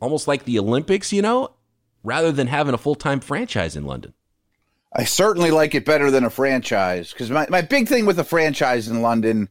almost 0.00 0.28
like 0.28 0.44
the 0.44 0.58
Olympics, 0.58 1.12
you 1.12 1.22
know, 1.22 1.54
rather 2.02 2.30
than 2.30 2.46
having 2.46 2.74
a 2.74 2.78
full 2.78 2.94
time 2.94 3.20
franchise 3.20 3.76
in 3.76 3.84
London. 3.84 4.14
I 4.92 5.04
certainly 5.04 5.50
like 5.50 5.74
it 5.74 5.84
better 5.84 6.10
than 6.10 6.24
a 6.24 6.30
franchise 6.30 7.12
because 7.12 7.30
my, 7.30 7.46
my 7.50 7.62
big 7.62 7.88
thing 7.88 8.06
with 8.06 8.18
a 8.20 8.24
franchise 8.24 8.86
in 8.86 9.02
London 9.02 9.48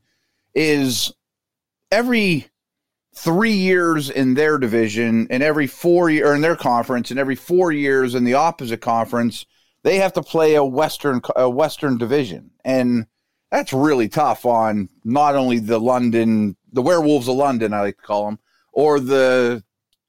is 0.55 1.11
every 1.91 2.47
three 3.15 3.53
years 3.53 4.09
in 4.09 4.33
their 4.33 4.57
division 4.57 5.27
and 5.29 5.43
every 5.43 5.67
four 5.67 6.09
year 6.09 6.33
in 6.33 6.41
their 6.41 6.55
conference 6.55 7.11
and 7.11 7.19
every 7.19 7.35
four 7.35 7.71
years 7.71 8.15
in 8.15 8.23
the 8.23 8.33
opposite 8.33 8.81
conference 8.81 9.45
they 9.83 9.97
have 9.97 10.13
to 10.13 10.23
play 10.23 10.55
a 10.55 10.63
western 10.63 11.21
a 11.35 11.49
western 11.49 11.97
division. 11.97 12.51
And 12.63 13.05
that's 13.51 13.73
really 13.73 14.09
tough 14.09 14.45
on 14.45 14.89
not 15.03 15.35
only 15.35 15.59
the 15.59 15.79
london 15.79 16.55
the 16.71 16.81
werewolves 16.81 17.27
of 17.27 17.35
london 17.35 17.73
i 17.73 17.81
like 17.81 17.97
to 17.97 18.03
call 18.03 18.25
them 18.25 18.39
or 18.71 18.99
the 18.99 19.63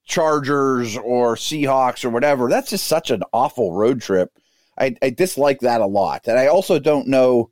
chargers 0.04 0.96
or 0.96 1.34
seahawks 1.34 2.04
or 2.04 2.10
whatever. 2.10 2.48
That's 2.48 2.70
just 2.70 2.86
such 2.86 3.10
an 3.10 3.22
awful 3.32 3.72
road 3.72 4.02
trip. 4.02 4.30
I, 4.78 4.96
I 5.02 5.10
dislike 5.10 5.60
that 5.60 5.80
a 5.80 5.86
lot. 5.86 6.26
And 6.26 6.38
i 6.38 6.46
also 6.46 6.78
don't 6.78 7.06
know 7.06 7.50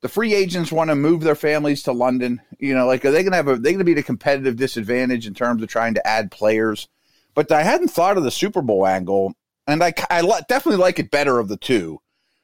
the 0.00 0.08
free 0.08 0.34
agents 0.34 0.72
want 0.72 0.90
to 0.90 0.94
move 0.94 1.20
their 1.20 1.34
families 1.34 1.82
to 1.84 1.92
London. 1.92 2.40
You 2.58 2.74
know, 2.74 2.86
like 2.86 3.04
are 3.04 3.10
they 3.10 3.22
going 3.22 3.32
to 3.32 3.36
have 3.36 3.48
a 3.48 3.56
they 3.56 3.72
going 3.72 3.78
to 3.78 3.84
be 3.84 3.92
at 3.92 3.98
a 3.98 4.02
competitive 4.02 4.56
disadvantage 4.56 5.26
in 5.26 5.34
terms 5.34 5.62
of 5.62 5.68
trying 5.68 5.94
to 5.94 6.06
add 6.06 6.30
players? 6.30 6.88
But 7.34 7.52
I 7.52 7.62
hadn't 7.62 7.88
thought 7.88 8.16
of 8.16 8.24
the 8.24 8.30
Super 8.30 8.62
Bowl 8.62 8.86
angle, 8.86 9.34
and 9.66 9.82
I 9.82 9.92
I 10.10 10.22
definitely 10.48 10.80
like 10.80 10.98
it 10.98 11.10
better 11.10 11.38
of 11.38 11.48
the 11.48 11.56
two. 11.56 12.00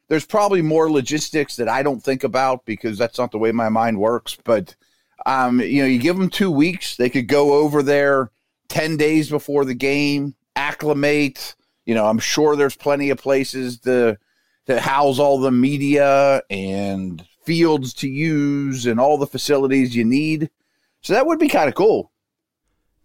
There's 0.09 0.27
probably 0.27 0.63
more 0.63 0.91
logistics 0.91 1.57
that 1.57 1.69
I 1.69 1.83
don't 1.83 2.03
think 2.03 2.23
about 2.23 2.65
because 2.65 2.97
that's 2.97 3.19
not 3.19 3.33
the 3.33 3.39
way 3.39 3.51
my 3.53 3.69
mind 3.69 3.99
works. 3.99 4.37
But 4.45 4.77
um, 5.25 5.61
you 5.61 5.83
know, 5.83 5.89
you 5.89 5.99
give 5.99 6.17
them 6.17 6.31
two 6.31 6.51
weeks, 6.51 6.97
they 6.97 7.11
could 7.11 7.27
go 7.27 7.55
over 7.55 7.83
there 7.83 8.31
ten 8.69 8.97
days 8.97 9.31
before 9.31 9.65
the 9.65 9.75
game, 9.75 10.35
acclimate. 10.55 11.55
You 11.87 11.95
know, 11.95 12.07
I'm 12.07 12.19
sure 12.19 12.55
there's 12.55 12.77
plenty 12.77 13.11
of 13.11 13.19
places 13.19 13.79
to 13.81 14.19
to 14.67 14.81
house 14.81 15.19
all 15.19 15.39
the 15.39 15.53
media 15.53 16.43
and 16.51 17.25
fields 17.47 17.95
to 17.95 18.09
use 18.09 18.87
and 18.87 19.01
all 19.01 19.17
the 19.17 19.27
facilities 19.27 19.97
you 19.97 20.05
need. 20.05 20.51
So 21.01 21.13
that 21.15 21.27
would 21.27 21.39
be 21.39 21.49
kind 21.49 21.69
of 21.69 21.75
cool. 21.75 22.11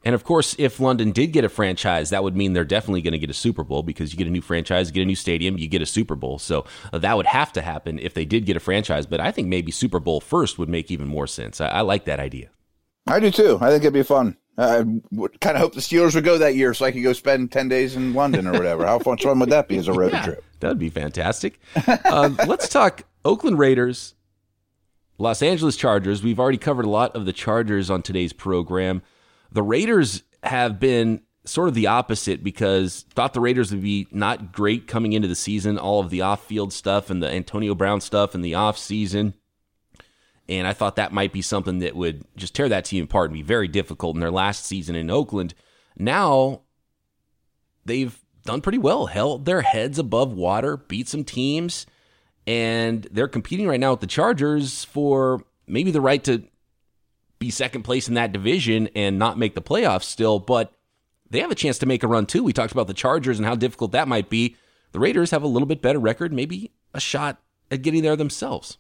And 0.04 0.16
of 0.16 0.24
course, 0.24 0.56
if 0.58 0.80
London 0.80 1.12
did 1.12 1.28
get 1.28 1.46
a 1.46 1.50
franchise, 1.50 2.10
that 2.10 2.24
would 2.24 2.36
mean 2.36 2.54
they're 2.54 2.66
definitely 2.66 3.04
going 3.04 3.12
to 3.12 3.20
get 3.20 3.30
a 3.30 3.36
Super 3.36 3.64
Bowl 3.64 3.84
because 3.84 4.12
you 4.12 4.18
get 4.18 4.26
a 4.26 4.32
new 4.32 4.42
franchise, 4.42 4.90
get 4.90 5.04
a 5.04 5.06
new 5.06 5.16
stadium, 5.16 5.60
you 5.60 5.68
get 5.68 5.82
a 5.82 5.86
Super 5.86 6.16
Bowl. 6.16 6.40
So 6.40 6.66
uh, 6.92 6.98
that 6.98 7.16
would 7.16 7.28
have 7.28 7.54
to 7.54 7.62
happen 7.62 8.00
if 8.00 8.16
they 8.16 8.26
did 8.26 8.46
get 8.46 8.58
a 8.58 8.60
franchise. 8.60 9.06
But 9.06 9.20
I 9.20 9.32
think 9.32 9.48
maybe 9.48 9.72
Super 9.72 10.00
Bowl 10.00 10.20
first 10.20 10.58
would 10.58 10.70
make 10.70 10.90
even 10.90 11.08
more 11.08 11.28
sense. 11.28 11.62
I, 11.62 11.68
I 11.68 11.82
like 11.82 12.06
that 12.06 12.20
idea. 12.20 12.50
I 13.06 13.20
do 13.20 13.30
too. 13.30 13.60
I 13.62 13.70
think 13.70 13.84
it'd 13.84 13.94
be 13.94 14.04
fun. 14.04 14.38
I 14.58 14.84
would 15.12 15.40
kind 15.40 15.56
of 15.56 15.62
hope 15.62 15.74
the 15.74 15.82
Steelers 15.82 16.16
would 16.16 16.24
go 16.24 16.38
that 16.38 16.56
year 16.56 16.74
so 16.74 16.86
I 16.86 16.92
could 16.92 17.04
go 17.04 17.14
spend 17.14 17.52
10 17.52 17.70
days 17.70 17.96
in 17.96 18.14
London 18.14 18.48
or 18.48 18.54
whatever. 18.54 18.86
How 18.86 19.00
much 19.06 19.24
fun 19.24 19.40
would 19.40 19.50
that 19.50 19.68
be 19.68 19.78
as 19.78 19.88
a 19.88 19.94
road 19.94 20.12
yeah, 20.14 20.26
trip? 20.26 20.44
That 20.60 20.70
would 20.70 20.80
be 20.80 20.90
fantastic. 20.90 21.60
Uh, 21.76 22.32
let's 22.48 22.70
talk 22.70 23.04
Oakland 23.24 23.60
Raiders 23.60 24.16
Los 25.22 25.44
Angeles 25.44 25.78
Chargers, 25.78 26.24
we've 26.24 26.40
already 26.40 26.58
covered 26.58 26.86
a 26.86 26.90
lot 26.90 27.16
of 27.16 27.26
the 27.26 27.34
Chargers 27.34 27.92
on 27.92 28.02
today's 28.02 28.34
program. 28.34 29.04
The 29.52 29.62
Raiders 29.62 30.24
have 30.42 30.80
been 30.80 31.22
sort 31.46 31.68
of 31.68 31.76
the 31.76 31.86
opposite 31.86 32.44
because 32.44 33.06
thought 33.14 33.34
the 33.34 33.40
Raiders 33.40 33.72
would 33.72 33.84
be 33.84 34.08
not 34.12 34.52
great 34.52 34.88
coming 34.88 35.14
into 35.14 35.28
the 35.28 35.36
season, 35.36 35.78
all 35.78 36.00
of 36.00 36.10
the 36.10 36.22
off-field 36.22 36.74
stuff 36.74 37.12
and 37.12 37.22
the 37.22 37.30
Antonio 37.30 37.76
Brown 37.76 38.02
stuff 38.02 38.34
in 38.34 38.42
the 38.42 38.56
off-season. 38.56 39.36
And 40.50 40.66
I 40.66 40.74
thought 40.74 40.96
that 40.96 41.14
might 41.14 41.32
be 41.32 41.44
something 41.44 41.80
that 41.80 41.96
would 41.96 42.26
just 42.36 42.56
tear 42.56 42.68
that 42.70 42.86
team 42.86 43.04
apart 43.04 43.30
and 43.30 43.36
be 43.36 43.44
very 43.44 43.68
difficult 43.68 44.16
in 44.16 44.22
their 44.22 44.32
last 44.32 44.66
season 44.66 44.96
in 44.96 45.12
Oakland. 45.12 45.54
Now 45.96 46.62
they've 47.86 48.20
done 48.44 48.62
pretty 48.62 48.80
well, 48.80 49.06
held 49.06 49.46
their 49.46 49.62
heads 49.62 50.00
above 50.00 50.34
water, 50.34 50.78
beat 50.78 51.08
some 51.08 51.24
teams 51.24 51.86
and 52.48 53.08
they're 53.12 53.28
competing 53.28 53.68
right 53.68 53.80
now 53.80 53.92
with 53.92 54.00
the 54.00 54.08
Chargers 54.08 54.84
for 54.86 55.44
maybe 55.68 55.92
the 55.92 56.02
right 56.02 56.24
to 56.24 56.44
be 57.40 57.50
second 57.50 57.84
place 57.84 58.08
in 58.08 58.16
that 58.16 58.32
division 58.32 58.90
and 58.96 59.18
not 59.20 59.38
make 59.38 59.56
the 59.56 59.62
playoffs 59.62 60.04
still, 60.04 60.40
but 60.40 60.74
they 61.30 61.40
have 61.40 61.52
a 61.52 61.56
chance 61.56 61.80
to 61.80 61.86
make 61.86 62.04
a 62.04 62.08
run 62.08 62.26
too. 62.26 62.44
We 62.44 62.54
talked 62.54 62.72
about 62.72 62.88
the 62.88 62.94
Chargers 62.94 63.40
and 63.40 63.46
how 63.46 63.56
difficult 63.56 63.92
that 63.92 64.08
might 64.08 64.30
be. 64.30 64.56
The 64.92 65.00
Raiders 65.00 65.32
have 65.32 65.44
a 65.44 65.48
little 65.48 65.68
bit 65.68 65.82
better 65.82 66.00
record, 66.00 66.34
maybe 66.34 66.72
a 66.94 67.00
shot 67.00 67.42
at 67.70 67.82
getting 67.82 68.04
there 68.04 68.16
themselves. 68.16 68.78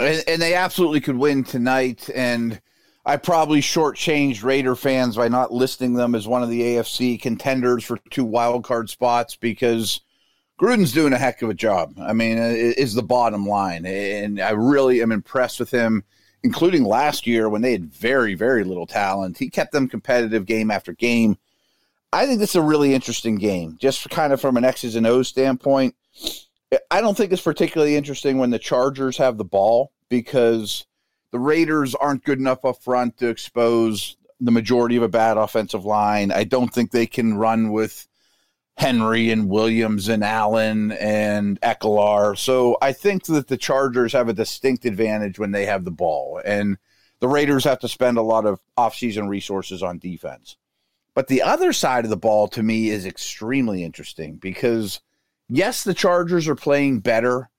And, 0.00 0.24
and 0.26 0.42
they 0.42 0.54
absolutely 0.54 1.00
could 1.00 1.16
win 1.16 1.44
tonight. 1.44 2.10
And 2.12 2.60
I 3.04 3.16
probably 3.16 3.60
shortchanged 3.60 4.42
Raider 4.42 4.74
fans 4.74 5.16
by 5.16 5.28
not 5.28 5.52
listing 5.52 5.94
them 5.94 6.14
as 6.14 6.26
one 6.26 6.42
of 6.42 6.48
the 6.48 6.60
AFC 6.62 7.20
contenders 7.20 7.84
for 7.84 7.98
two 8.10 8.24
wild 8.24 8.64
card 8.64 8.88
spots 8.88 9.36
because– 9.36 10.00
Gruden's 10.60 10.92
doing 10.92 11.12
a 11.12 11.18
heck 11.18 11.42
of 11.42 11.50
a 11.50 11.54
job. 11.54 11.94
I 12.00 12.12
mean, 12.12 12.38
is 12.38 12.94
the 12.94 13.02
bottom 13.02 13.46
line, 13.46 13.84
and 13.84 14.40
I 14.40 14.50
really 14.50 15.02
am 15.02 15.10
impressed 15.10 15.58
with 15.58 15.70
him, 15.70 16.04
including 16.42 16.84
last 16.84 17.26
year 17.26 17.48
when 17.48 17.62
they 17.62 17.72
had 17.72 17.92
very, 17.92 18.34
very 18.34 18.62
little 18.62 18.86
talent. 18.86 19.38
He 19.38 19.50
kept 19.50 19.72
them 19.72 19.88
competitive 19.88 20.46
game 20.46 20.70
after 20.70 20.92
game. 20.92 21.36
I 22.12 22.26
think 22.26 22.38
this 22.38 22.50
is 22.50 22.56
a 22.56 22.62
really 22.62 22.94
interesting 22.94 23.36
game, 23.36 23.76
just 23.80 24.08
kind 24.10 24.32
of 24.32 24.40
from 24.40 24.56
an 24.56 24.64
X's 24.64 24.96
and 24.96 25.06
O's 25.06 25.28
standpoint. 25.28 25.94
I 26.90 27.00
don't 27.00 27.16
think 27.16 27.32
it's 27.32 27.42
particularly 27.42 27.96
interesting 27.96 28.38
when 28.38 28.50
the 28.50 28.58
Chargers 28.58 29.16
have 29.16 29.38
the 29.38 29.44
ball 29.44 29.92
because 30.08 30.86
the 31.30 31.38
Raiders 31.38 31.94
aren't 31.94 32.24
good 32.24 32.38
enough 32.38 32.64
up 32.64 32.82
front 32.82 33.16
to 33.18 33.28
expose 33.28 34.16
the 34.40 34.50
majority 34.50 34.96
of 34.96 35.02
a 35.02 35.08
bad 35.08 35.36
offensive 35.38 35.84
line. 35.84 36.30
I 36.30 36.44
don't 36.44 36.72
think 36.72 36.90
they 36.90 37.06
can 37.06 37.34
run 37.34 37.72
with 37.72 38.06
Henry 38.76 39.30
and 39.30 39.48
Williams 39.48 40.08
and 40.08 40.24
Allen 40.24 40.92
and 40.92 41.60
Ekeler. 41.60 42.36
So 42.36 42.78
I 42.80 42.92
think 42.92 43.24
that 43.26 43.48
the 43.48 43.56
Chargers 43.56 44.12
have 44.12 44.28
a 44.28 44.32
distinct 44.32 44.84
advantage 44.84 45.38
when 45.38 45.52
they 45.52 45.66
have 45.66 45.84
the 45.84 45.90
ball, 45.90 46.40
and 46.44 46.78
the 47.20 47.28
Raiders 47.28 47.64
have 47.64 47.78
to 47.80 47.88
spend 47.88 48.18
a 48.18 48.22
lot 48.22 48.46
of 48.46 48.60
offseason 48.76 49.28
resources 49.28 49.82
on 49.82 49.98
defense. 49.98 50.56
But 51.14 51.28
the 51.28 51.42
other 51.42 51.72
side 51.72 52.04
of 52.04 52.10
the 52.10 52.16
ball 52.16 52.48
to 52.48 52.62
me 52.62 52.88
is 52.88 53.04
extremely 53.04 53.84
interesting 53.84 54.36
because, 54.36 55.00
yes, 55.48 55.84
the 55.84 55.94
Chargers 55.94 56.48
are 56.48 56.56
playing 56.56 57.00
better, 57.00 57.50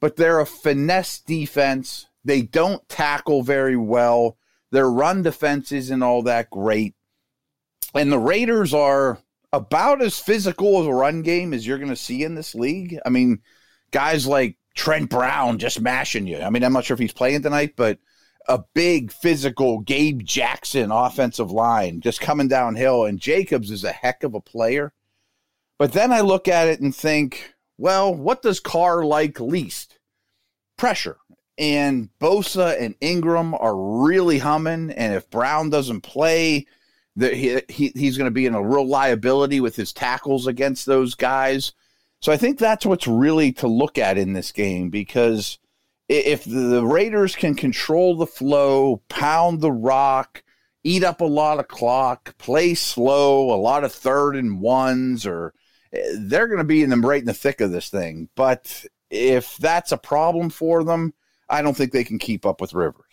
but 0.00 0.16
they're 0.16 0.40
a 0.40 0.46
finesse 0.46 1.20
defense. 1.20 2.06
They 2.24 2.42
don't 2.42 2.88
tackle 2.88 3.42
very 3.42 3.76
well. 3.76 4.38
Their 4.70 4.90
run 4.90 5.22
defense 5.22 5.70
isn't 5.70 6.02
all 6.02 6.22
that 6.22 6.48
great. 6.48 6.94
And 7.94 8.10
the 8.10 8.18
Raiders 8.18 8.72
are 8.72 9.18
about 9.52 10.02
as 10.02 10.18
physical 10.18 10.80
of 10.80 10.86
a 10.86 10.94
run 10.94 11.22
game 11.22 11.52
as 11.52 11.66
you're 11.66 11.78
going 11.78 11.90
to 11.90 11.96
see 11.96 12.24
in 12.24 12.34
this 12.34 12.54
league. 12.54 12.98
I 13.04 13.10
mean, 13.10 13.40
guys 13.90 14.26
like 14.26 14.56
Trent 14.74 15.10
Brown 15.10 15.58
just 15.58 15.80
mashing 15.80 16.26
you. 16.26 16.38
I 16.38 16.50
mean, 16.50 16.64
I'm 16.64 16.72
not 16.72 16.84
sure 16.84 16.94
if 16.94 17.00
he's 17.00 17.12
playing 17.12 17.42
tonight, 17.42 17.74
but 17.76 17.98
a 18.48 18.62
big 18.74 19.12
physical 19.12 19.80
Gabe 19.80 20.22
Jackson 20.22 20.90
offensive 20.90 21.52
line 21.52 22.00
just 22.00 22.20
coming 22.20 22.48
downhill. 22.48 23.04
And 23.04 23.20
Jacobs 23.20 23.70
is 23.70 23.84
a 23.84 23.92
heck 23.92 24.24
of 24.24 24.34
a 24.34 24.40
player. 24.40 24.92
But 25.78 25.92
then 25.92 26.12
I 26.12 26.20
look 26.20 26.48
at 26.48 26.68
it 26.68 26.80
and 26.80 26.94
think, 26.94 27.54
well, 27.76 28.14
what 28.14 28.42
does 28.42 28.60
Carr 28.60 29.04
like 29.04 29.40
least? 29.40 29.98
Pressure. 30.76 31.18
And 31.58 32.08
Bosa 32.20 32.80
and 32.80 32.94
Ingram 33.00 33.54
are 33.54 33.76
really 33.76 34.38
humming. 34.38 34.90
And 34.90 35.14
if 35.14 35.30
Brown 35.30 35.70
doesn't 35.70 36.00
play, 36.00 36.66
that 37.16 37.34
he, 37.34 37.60
he 37.68 37.92
he's 37.94 38.16
going 38.16 38.26
to 38.26 38.34
be 38.34 38.46
in 38.46 38.54
a 38.54 38.62
real 38.62 38.86
liability 38.86 39.60
with 39.60 39.76
his 39.76 39.92
tackles 39.92 40.46
against 40.46 40.86
those 40.86 41.14
guys. 41.14 41.72
So 42.20 42.32
I 42.32 42.36
think 42.36 42.58
that's 42.58 42.86
what's 42.86 43.06
really 43.06 43.52
to 43.54 43.66
look 43.66 43.98
at 43.98 44.16
in 44.16 44.32
this 44.32 44.52
game 44.52 44.90
because 44.90 45.58
if 46.08 46.44
the 46.44 46.84
Raiders 46.84 47.34
can 47.34 47.54
control 47.54 48.16
the 48.16 48.26
flow, 48.26 49.02
pound 49.08 49.60
the 49.60 49.72
rock, 49.72 50.42
eat 50.84 51.04
up 51.04 51.20
a 51.20 51.26
lot 51.26 51.58
of 51.58 51.68
clock, 51.68 52.36
play 52.38 52.74
slow, 52.74 53.52
a 53.52 53.56
lot 53.56 53.84
of 53.84 53.92
third 53.92 54.36
and 54.36 54.60
ones, 54.60 55.26
or 55.26 55.54
eh, 55.92 56.02
they're 56.18 56.48
going 56.48 56.58
to 56.58 56.64
be 56.64 56.82
in 56.82 56.90
them 56.90 57.04
right 57.04 57.20
in 57.20 57.26
the 57.26 57.34
thick 57.34 57.60
of 57.60 57.72
this 57.72 57.88
thing. 57.88 58.28
But 58.36 58.84
if 59.10 59.56
that's 59.56 59.92
a 59.92 59.96
problem 59.96 60.50
for 60.50 60.84
them, 60.84 61.14
I 61.48 61.62
don't 61.62 61.76
think 61.76 61.92
they 61.92 62.04
can 62.04 62.18
keep 62.18 62.46
up 62.46 62.60
with 62.60 62.74
Rivers. 62.74 63.04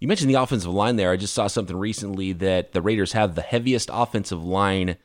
You 0.00 0.08
mentioned 0.08 0.30
the 0.30 0.40
offensive 0.40 0.72
line 0.72 0.96
there. 0.96 1.12
I 1.12 1.16
just 1.16 1.34
saw 1.34 1.46
something 1.46 1.76
recently 1.76 2.32
that 2.32 2.72
the 2.72 2.80
Raiders 2.80 3.12
have 3.12 3.34
the 3.34 3.42
heaviest 3.42 3.90
offensive 3.92 4.42
line 4.42 4.96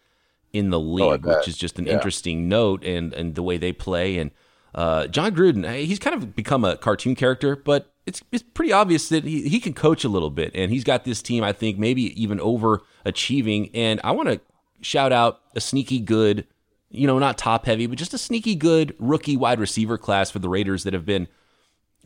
in 0.53 0.69
the 0.69 0.79
oh, 0.79 0.83
league, 0.83 1.27
oh, 1.27 1.37
which 1.37 1.49
is 1.49 1.57
just 1.57 1.77
an 1.77 1.85
yeah. 1.85 1.93
interesting 1.93 2.47
note 2.47 2.83
and 2.83 3.13
and 3.13 3.35
the 3.35 3.43
way 3.43 3.57
they 3.57 3.73
play. 3.73 4.17
And 4.17 4.31
uh, 4.73 5.07
Jon 5.07 5.35
Gruden, 5.35 5.69
he's 5.83 5.99
kind 5.99 6.15
of 6.15 6.35
become 6.35 6.63
a 6.63 6.77
cartoon 6.77 7.13
character, 7.13 7.57
but 7.57 7.91
it's 8.05 8.23
it's 8.31 8.43
pretty 8.43 8.71
obvious 8.71 9.09
that 9.09 9.25
he, 9.25 9.49
he 9.49 9.59
can 9.59 9.73
coach 9.73 10.05
a 10.05 10.09
little 10.09 10.29
bit, 10.29 10.51
and 10.55 10.71
he's 10.71 10.85
got 10.85 11.03
this 11.03 11.21
team. 11.21 11.43
I 11.43 11.51
think 11.51 11.77
maybe 11.77 12.21
even 12.21 12.39
overachieving. 12.39 13.71
And 13.73 13.99
I 14.03 14.11
want 14.11 14.29
to 14.29 14.39
shout 14.81 15.11
out 15.11 15.41
a 15.55 15.61
sneaky 15.61 15.99
good, 15.99 16.47
you 16.89 17.05
know, 17.05 17.19
not 17.19 17.37
top 17.37 17.65
heavy, 17.65 17.85
but 17.87 17.97
just 17.97 18.13
a 18.13 18.17
sneaky 18.17 18.55
good 18.55 18.95
rookie 18.97 19.35
wide 19.35 19.59
receiver 19.59 19.97
class 19.97 20.31
for 20.31 20.39
the 20.39 20.49
Raiders 20.49 20.85
that 20.85 20.93
have 20.93 21.05
been 21.05 21.27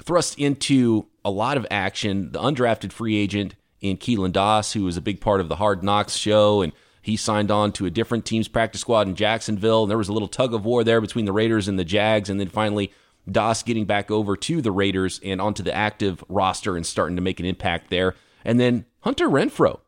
thrust 0.02 0.38
into 0.40 1.08
a 1.24 1.32
lot 1.32 1.58
of 1.58 1.68
action. 1.70 2.32
The 2.32 2.40
undrafted 2.40 2.92
free 2.92 3.18
agent 3.18 3.56
in 3.82 3.98
Keelan 3.98 4.32
Doss, 4.32 4.74
who 4.74 4.84
was 4.84 4.98
a 4.98 5.02
big 5.02 5.22
part 5.22 5.42
of 5.42 5.50
the 5.50 5.56
Hard 5.56 5.84
Knocks 5.84 6.16
show, 6.16 6.62
and 6.62 6.74
he 7.02 7.16
signed 7.16 7.50
on 7.50 7.72
to 7.74 7.86
a 7.86 7.90
different 7.90 8.26
team's 8.26 8.48
practice 8.48 8.82
squad 8.82 9.08
in 9.08 9.16
Jacksonville. 9.16 9.84
And 9.84 9.90
there 9.90 9.98
was 9.98 10.10
a 10.10 10.14
little 10.14 10.28
tug 10.28 10.54
of 10.54 10.66
war 10.66 10.84
there 10.84 11.02
between 11.02 11.26
the 11.26 11.32
Raiders 11.32 11.68
and 11.68 11.80
the 11.80 11.86
Jags. 11.86 12.30
And 12.30 12.40
then 12.40 12.50
finally, 12.50 12.92
Doss 13.30 13.64
getting 13.64 13.86
back 13.86 14.12
over 14.12 14.36
to 14.36 14.62
the 14.62 14.72
Raiders 14.72 15.20
and 15.24 15.40
onto 15.40 15.64
the 15.64 15.74
active 15.74 16.24
roster 16.28 16.76
and 16.76 16.86
starting 16.86 17.16
to 17.16 17.22
make 17.22 17.40
an 17.40 17.46
impact 17.46 17.90
there. 17.90 18.16
And 18.44 18.60
then 18.60 18.86
Hunter 19.02 19.28
Renfrow, 19.28 19.80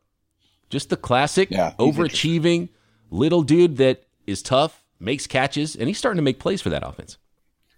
just 0.69 0.89
the 0.89 0.97
classic 0.97 1.51
yeah, 1.51 1.73
overachieving 1.77 2.69
little 3.09 3.43
dude 3.43 3.77
that 3.77 4.03
is 4.25 4.41
tough, 4.41 4.83
makes 4.99 5.27
catches, 5.27 5.75
and 5.75 5.87
he's 5.87 5.97
starting 5.97 6.17
to 6.17 6.23
make 6.23 6.39
plays 6.39 6.61
for 6.61 6.69
that 6.69 6.87
offense. 6.87 7.17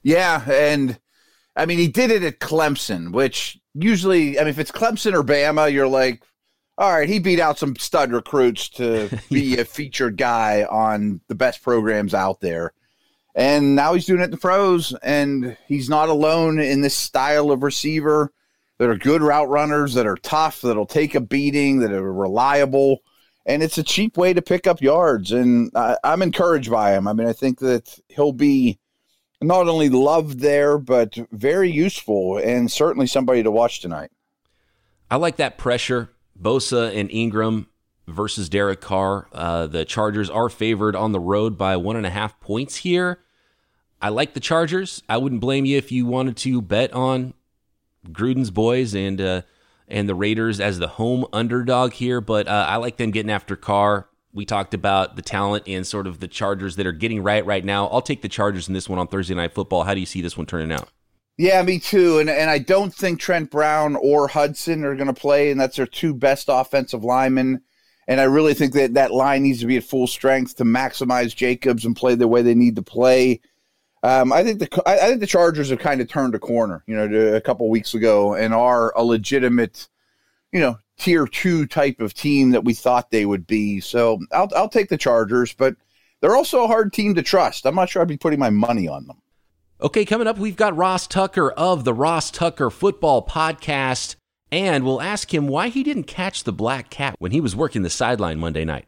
Yeah. 0.03 0.43
And 0.49 0.99
I 1.55 1.65
mean, 1.65 1.77
he 1.77 1.88
did 1.88 2.12
it 2.12 2.24
at 2.24 2.39
Clemson, 2.39 3.12
which 3.12 3.60
usually, 3.74 4.39
I 4.39 4.43
mean, 4.43 4.50
if 4.50 4.60
it's 4.60 4.72
Clemson 4.72 5.13
or 5.13 5.24
Bama, 5.24 5.72
you're 5.72 5.88
like, 5.88 6.24
all 6.77 6.91
right, 6.91 7.07
he 7.07 7.19
beat 7.19 7.39
out 7.39 7.60
some 7.60 7.75
stud 7.75 8.12
recruits 8.12 8.69
to 8.69 9.10
be 9.29 9.57
a 9.57 9.65
featured 9.65 10.17
guy 10.17 10.63
on 10.63 11.22
the 11.27 11.36
best 11.36 11.62
programs 11.62 12.13
out 12.13 12.41
there. 12.41 12.74
And 13.36 13.75
now 13.75 13.93
he's 13.93 14.05
doing 14.05 14.22
it 14.22 14.25
in 14.25 14.31
the 14.31 14.38
pros, 14.38 14.93
and 15.01 15.57
he's 15.67 15.89
not 15.89 16.10
alone 16.10 16.60
in 16.60 16.81
this 16.81 16.95
style 16.95 17.51
of 17.51 17.63
receiver 17.63 18.31
that 18.77 18.89
are 18.89 18.98
good 18.98 19.22
route 19.22 19.50
runners, 19.50 19.93
that 19.95 20.05
are 20.05 20.17
tough, 20.17 20.62
that'll 20.62 20.86
take 20.86 21.15
a 21.15 21.22
beating, 21.22 21.79
that 21.79 21.91
are 21.91 22.13
reliable. 22.13 23.01
And 23.45 23.63
it's 23.63 23.77
a 23.77 23.83
cheap 23.83 24.17
way 24.17 24.33
to 24.33 24.41
pick 24.41 24.67
up 24.67 24.81
yards. 24.81 25.31
And 25.31 25.72
I, 25.75 25.98
I'm 26.03 26.22
encouraged 26.22 26.72
by 26.72 26.93
him. 26.93 27.07
I 27.07 27.13
mean, 27.13 27.27
I 27.27 27.33
think 27.33 27.60
that 27.60 28.00
he'll 28.07 28.33
be 28.33 28.79
not 29.43 29.67
only 29.67 29.89
loved 29.89 30.39
there, 30.39 30.77
but 30.77 31.17
very 31.31 31.71
useful 31.71 32.38
and 32.38 32.71
certainly 32.71 33.07
somebody 33.07 33.43
to 33.43 33.51
watch 33.51 33.81
tonight. 33.81 34.12
I 35.09 35.17
like 35.17 35.38
that 35.38 35.57
pressure. 35.57 36.09
Bosa 36.39 36.95
and 36.95 37.12
Ingram 37.12 37.67
versus 38.07 38.50
Derek 38.50 38.81
Carr. 38.81 39.27
Uh, 39.31 39.67
the 39.67 39.85
Chargers 39.85 40.29
are 40.29 40.50
favored 40.50 40.95
on 40.95 41.12
the 41.12 41.19
road 41.19 41.57
by 41.57 41.77
one 41.77 41.95
and 41.95 42.05
a 42.05 42.09
half 42.09 42.39
points 42.39 42.77
here. 42.77 43.19
I 44.01 44.09
like 44.09 44.33
the 44.33 44.39
Chargers. 44.39 45.01
I 45.07 45.17
wouldn't 45.17 45.41
blame 45.41 45.65
you 45.65 45.77
if 45.77 45.91
you 45.91 46.05
wanted 46.05 46.35
to 46.38 46.62
bet 46.62 46.91
on 46.93 47.33
Gruden's 48.07 48.51
boys 48.51 48.93
and 48.93 49.21
uh, 49.21 49.41
and 49.87 50.09
the 50.09 50.15
Raiders 50.15 50.59
as 50.59 50.79
the 50.79 50.87
home 50.87 51.25
underdog 51.31 51.94
here, 51.94 52.20
but 52.20 52.48
uh, 52.48 52.65
I 52.68 52.77
like 52.77 52.98
them 52.98 53.11
getting 53.11 53.31
after 53.31 53.55
Carr. 53.55 54.07
We 54.33 54.46
talked 54.46 54.74
about 54.74 55.15
the 55.15 55.22
talent 55.22 55.65
and 55.67 55.85
sort 55.85 56.07
of 56.07 56.19
the 56.19 56.27
Chargers 56.27 56.75
that 56.77 56.87
are 56.87 56.91
getting 56.91 57.22
right 57.22 57.46
right 57.46 57.63
now. 57.63 57.87
I'll 57.87 58.01
take 58.01 58.22
the 58.22 58.29
Chargers 58.29 58.67
in 58.67 58.74
this 58.74 58.89
one 58.89 59.00
on 59.00 59.07
Thursday 59.07 59.35
Night 59.35 59.53
Football. 59.53 59.83
How 59.83 59.93
do 59.93 60.00
you 60.00 60.05
see 60.05 60.22
this 60.22 60.35
one 60.35 60.48
turning 60.48 60.72
out? 60.72 60.89
Yeah, 61.37 61.61
me 61.63 61.79
too. 61.79 62.19
And 62.19 62.29
and 62.29 62.50
I 62.50 62.59
don't 62.59 62.93
think 62.93 63.19
Trent 63.19 63.50
Brown 63.50 63.96
or 63.96 64.27
Hudson 64.27 64.83
are 64.83 64.96
going 64.96 65.07
to 65.07 65.13
play, 65.13 65.51
and 65.51 65.59
that's 65.59 65.77
their 65.77 65.87
two 65.87 66.13
best 66.13 66.46
offensive 66.50 67.03
linemen. 67.03 67.61
And 68.07 68.19
I 68.19 68.25
really 68.25 68.53
think 68.53 68.74
that 68.74 68.96
that 68.96 69.11
line 69.11 69.43
needs 69.43 69.61
to 69.61 69.65
be 69.65 69.77
at 69.77 69.83
full 69.83 70.07
strength 70.07 70.57
to 70.57 70.63
maximize 70.63 71.35
Jacobs 71.35 71.85
and 71.85 71.96
play 71.96 72.15
the 72.15 72.27
way 72.27 72.41
they 72.41 72.55
need 72.55 72.75
to 72.75 72.81
play. 72.81 73.39
Um, 74.03 74.33
I 74.33 74.43
think 74.43 74.59
the 74.59 74.83
I, 74.85 74.98
think 75.07 75.22
the 75.22 75.27
Chargers 75.27 75.69
have 75.69 75.79
kind 75.79 76.01
of 76.01 76.09
turned 76.09 76.35
a 76.35 76.39
corner, 76.39 76.83
you 76.85 76.96
know, 76.96 77.35
a 77.35 77.41
couple 77.41 77.69
weeks 77.69 77.93
ago, 77.93 78.35
and 78.35 78.53
are 78.53 78.93
a 78.98 79.03
legitimate, 79.03 79.87
you 80.51 80.59
know, 80.59 80.77
tier 81.03 81.27
two 81.27 81.66
type 81.66 82.00
of 82.00 82.13
team 82.13 82.51
that 82.51 82.63
we 82.63 82.74
thought 82.74 83.11
they 83.11 83.25
would 83.25 83.46
be. 83.46 83.79
So 83.79 84.20
I'll 84.31 84.50
I'll 84.55 84.70
take 84.70 84.89
the 84.89 84.98
Chargers, 84.98 85.53
but 85.53 85.75
they're 86.22 86.35
also 86.35 86.63
a 86.63 86.68
hard 86.68 86.94
team 86.94 87.16
to 87.16 87.22
trust. 87.22 87.66
I'm 87.66 87.75
not 87.75 87.89
sure 87.89 88.01
I'd 88.01 88.07
be 88.07 88.18
putting 88.18 88.39
my 88.39 88.50
money 88.50 88.87
on 88.87 89.05
them. 89.07 89.18
Okay, 89.81 90.05
coming 90.05 90.27
up, 90.27 90.37
we've 90.37 90.55
got 90.55 90.77
Ross 90.77 91.07
Tucker 91.07 91.51
of 91.51 91.83
the 91.83 91.94
Ross 91.94 92.31
Tucker 92.31 92.70
Football 92.70 93.27
Podcast, 93.27 94.16
and 94.50 94.85
we'll 94.85 95.01
ask 95.01 95.33
him 95.33 95.48
why 95.48 95.68
he 95.68 95.83
didn't 95.83 96.05
catch 96.05 96.46
the 96.46 96.53
black 96.53 96.89
cat 96.89 97.16
when 97.20 97.33
he 97.33 97.42
was 97.42 97.55
working 97.55 97.81
the 97.81 97.89
sideline 97.89 98.39
Monday 98.39 98.63
night. 98.63 98.85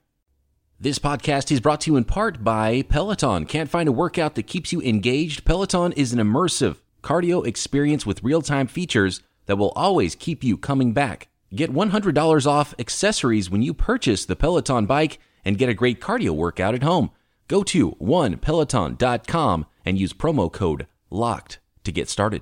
This 0.80 1.00
podcast 1.00 1.52
is 1.52 1.60
brought 1.60 1.82
to 1.82 1.92
you 1.92 1.98
in 1.98 2.06
part 2.06 2.44
by 2.44 2.84
Peloton. 2.84 3.46
Can't 3.46 3.70
find 3.70 3.90
a 3.90 3.94
workout 3.94 4.36
that 4.36 4.48
keeps 4.48 4.72
you 4.72 4.82
engaged? 4.82 5.44
Peloton 5.44 5.92
is 5.94 6.14
an 6.14 6.20
immersive 6.20 6.78
cardio 7.02 7.46
experience 7.46 8.06
with 8.06 8.24
real 8.24 8.42
time 8.42 8.68
features 8.68 9.22
that 9.48 9.58
will 9.58 9.74
always 9.76 10.16
keep 10.16 10.44
you 10.44 10.56
coming 10.58 10.94
back. 10.94 11.28
Get 11.56 11.72
$100 11.72 12.46
off 12.46 12.76
accessories 12.78 13.50
when 13.50 13.62
you 13.62 13.74
purchase 13.74 14.26
the 14.26 14.36
Peloton 14.36 14.86
bike 14.86 15.20
and 15.46 15.58
get 15.58 15.70
a 15.70 15.74
great 15.74 16.02
cardio 16.02 16.32
workout 16.32 16.76
at 16.76 16.84
home. 16.84 17.12
Go 17.48 17.64
to 17.64 17.92
onepeloton.com 17.94 19.66
and 19.86 19.98
use 19.98 20.12
promo 20.12 20.52
code 20.52 20.88
LOCKED 21.10 21.60
to 21.86 21.92
get 21.92 22.10
started. 22.10 22.42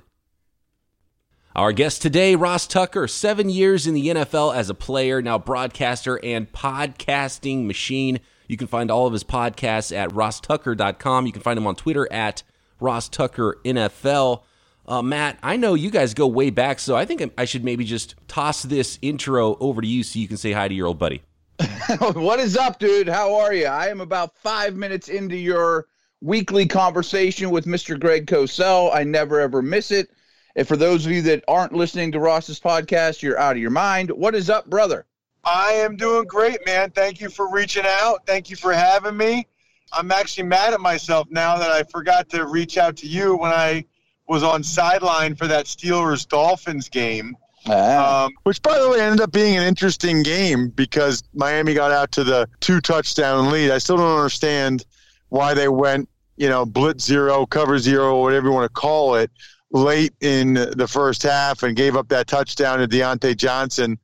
Our 1.54 1.70
guest 1.70 2.02
today, 2.02 2.34
Ross 2.34 2.66
Tucker, 2.66 3.06
seven 3.06 3.48
years 3.48 3.86
in 3.86 3.94
the 3.94 4.08
NFL 4.08 4.56
as 4.56 4.68
a 4.68 4.74
player, 4.74 5.22
now 5.22 5.38
broadcaster 5.38 6.18
and 6.24 6.50
podcasting 6.50 7.66
machine. 7.66 8.18
You 8.48 8.56
can 8.56 8.66
find 8.66 8.90
all 8.90 9.06
of 9.06 9.12
his 9.12 9.22
podcasts 9.22 9.96
at 9.96 10.10
rosstucker.com. 10.10 11.26
You 11.26 11.32
can 11.32 11.42
find 11.42 11.56
him 11.56 11.68
on 11.68 11.76
Twitter 11.76 12.12
at 12.12 12.42
Ross 12.80 13.08
NFL. 13.08 14.42
Uh, 14.86 15.02
Matt, 15.02 15.38
I 15.42 15.56
know 15.56 15.74
you 15.74 15.90
guys 15.90 16.12
go 16.12 16.26
way 16.26 16.50
back, 16.50 16.78
so 16.78 16.94
I 16.94 17.04
think 17.04 17.32
I 17.38 17.46
should 17.46 17.64
maybe 17.64 17.84
just 17.84 18.14
toss 18.28 18.62
this 18.62 18.98
intro 19.00 19.56
over 19.58 19.80
to 19.80 19.86
you 19.86 20.02
so 20.02 20.18
you 20.18 20.28
can 20.28 20.36
say 20.36 20.52
hi 20.52 20.68
to 20.68 20.74
your 20.74 20.86
old 20.86 20.98
buddy. 20.98 21.22
what 21.98 22.40
is 22.40 22.56
up, 22.56 22.78
dude? 22.78 23.08
How 23.08 23.34
are 23.36 23.54
you? 23.54 23.66
I 23.66 23.88
am 23.88 24.00
about 24.00 24.36
five 24.36 24.76
minutes 24.76 25.08
into 25.08 25.36
your 25.36 25.86
weekly 26.20 26.66
conversation 26.66 27.50
with 27.50 27.64
Mr. 27.64 27.98
Greg 27.98 28.26
Cosell. 28.26 28.90
I 28.94 29.04
never 29.04 29.40
ever 29.40 29.62
miss 29.62 29.90
it. 29.90 30.10
And 30.56 30.68
for 30.68 30.76
those 30.76 31.06
of 31.06 31.12
you 31.12 31.22
that 31.22 31.44
aren't 31.48 31.72
listening 31.72 32.12
to 32.12 32.20
Ross's 32.20 32.60
podcast, 32.60 33.22
you're 33.22 33.38
out 33.38 33.56
of 33.56 33.62
your 33.62 33.70
mind. 33.70 34.10
What 34.10 34.34
is 34.34 34.50
up, 34.50 34.68
brother? 34.68 35.06
I 35.44 35.72
am 35.72 35.96
doing 35.96 36.24
great, 36.24 36.64
man. 36.64 36.90
Thank 36.90 37.20
you 37.20 37.28
for 37.28 37.50
reaching 37.50 37.84
out. 37.86 38.26
Thank 38.26 38.50
you 38.50 38.56
for 38.56 38.72
having 38.72 39.16
me. 39.16 39.46
I'm 39.92 40.10
actually 40.10 40.44
mad 40.44 40.72
at 40.72 40.80
myself 40.80 41.28
now 41.30 41.56
that 41.58 41.70
I 41.70 41.82
forgot 41.84 42.28
to 42.30 42.46
reach 42.46 42.78
out 42.78 42.96
to 42.98 43.06
you 43.06 43.36
when 43.36 43.52
I 43.52 43.84
was 44.26 44.42
on 44.42 44.62
sideline 44.62 45.34
for 45.34 45.46
that 45.46 45.66
Steelers 45.66 46.26
Dolphins 46.26 46.88
game. 46.88 47.36
Ah. 47.66 48.24
Um, 48.24 48.32
which, 48.42 48.60
by 48.62 48.78
the 48.78 48.88
way, 48.90 49.00
ended 49.00 49.20
up 49.20 49.32
being 49.32 49.56
an 49.56 49.62
interesting 49.62 50.22
game 50.22 50.68
because 50.68 51.22
Miami 51.34 51.74
got 51.74 51.92
out 51.92 52.12
to 52.12 52.24
the 52.24 52.48
two 52.60 52.80
touchdown 52.80 53.50
lead. 53.50 53.70
I 53.70 53.78
still 53.78 53.96
don't 53.96 54.16
understand 54.16 54.84
why 55.30 55.54
they 55.54 55.68
went, 55.68 56.08
you 56.36 56.48
know, 56.48 56.66
blitz 56.66 57.04
zero, 57.04 57.46
cover 57.46 57.78
zero, 57.78 58.20
whatever 58.20 58.48
you 58.48 58.52
want 58.52 58.72
to 58.72 58.80
call 58.80 59.14
it, 59.14 59.30
late 59.70 60.12
in 60.20 60.54
the 60.54 60.86
first 60.88 61.22
half 61.22 61.62
and 61.62 61.74
gave 61.74 61.96
up 61.96 62.08
that 62.08 62.26
touchdown 62.26 62.78
to 62.78 62.88
Diontae 62.88 63.36
Johnson. 63.36 63.98